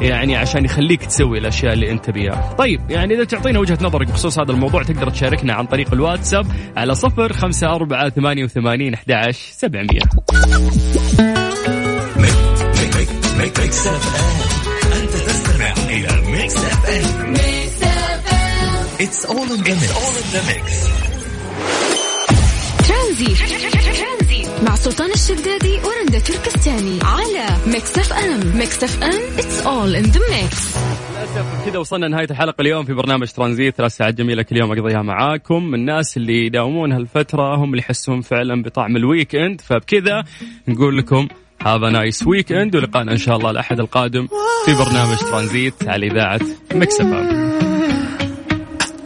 يعني 0.00 0.36
عشان 0.36 0.64
يخليك 0.64 1.04
تسوي 1.04 1.38
الأشياء 1.38 1.72
اللي 1.72 1.90
أنت 1.90 2.10
بيها. 2.10 2.54
طيب 2.58 2.90
يعني 2.90 3.14
إذا 3.14 3.24
تعطينا 3.24 3.58
وجهة 3.58 3.78
نظرك 3.80 4.06
بخصوص 4.06 4.38
هذا 4.38 4.52
الموضوع 4.52 4.82
تقدر 4.82 5.10
تشاركنا 5.10 5.54
عن 5.54 5.66
طريق 5.66 5.92
الواتساب 5.92 6.46
على 6.76 6.94
صفر 6.94 7.32
خمسة 7.32 7.74
أربعة 7.74 8.08
ثمانية 8.08 8.44
وثمانين 8.44 8.94
أحد 8.94 9.30
سبعمية. 9.30 10.00
أنت 14.92 15.12
تستمع 15.12 15.72
إلى 15.90 16.30
ميكس 16.30 16.56
أف 16.56 16.86
أم 16.90 17.51
It's 19.04 19.24
all 19.24 19.48
in 19.54 19.60
the 19.68 19.74
mix. 19.80 19.82
It's 19.84 19.96
all 20.00 20.14
in 20.20 20.28
the 20.34 20.42
mix. 20.50 20.66
ترانزي 22.88 24.46
مع 24.66 24.74
سلطان 24.74 25.10
الشدادي 25.10 25.78
ورندا 25.84 26.18
تركستاني 26.18 26.98
على 27.02 27.56
ميكس 27.66 27.98
اف 27.98 28.12
ام. 28.12 28.56
ميكس 28.58 28.84
اف 28.84 29.02
ام 29.02 29.38
it's 29.38 29.66
all 29.66 29.96
in 29.96 30.02
the 30.02 30.20
mix 30.30 30.76
للأسف 31.12 31.66
كذا 31.66 31.78
وصلنا 31.78 32.08
نهايه 32.08 32.26
الحلقة 32.30 32.62
اليوم 32.62 32.84
في 32.84 32.92
برنامج 32.92 33.28
ترانزيت. 33.28 33.74
ثلاث 33.74 33.96
ساعات 33.96 34.14
جميلة 34.14 34.42
كل 34.42 34.56
يوم 34.56 34.72
أقضيها 34.72 35.02
معاكم. 35.02 35.74
الناس 35.74 36.16
اللي 36.16 36.46
يداومون 36.46 36.92
هالفترة 36.92 37.56
هم 37.56 37.70
اللي 37.70 37.78
يحسون 37.78 38.20
فعلا 38.20 38.62
بطعم 38.62 38.96
ال 38.96 39.34
weekend 39.34 39.60
فبكذا 39.60 40.24
نقول 40.68 40.98
لكم 40.98 41.28
هذا 41.66 41.90
nice 41.90 42.26
weekend 42.26 42.76
ولقانا 42.76 43.12
إن 43.12 43.18
شاء 43.18 43.36
الله 43.36 43.50
الأحد 43.50 43.80
القادم 43.80 44.28
في 44.66 44.74
برنامج 44.74 45.16
ترانزيت 45.16 45.88
على 45.88 46.06
إذاعة 46.06 46.40
مكس 46.74 47.00
اف 47.00 47.06
ام. 47.06 47.71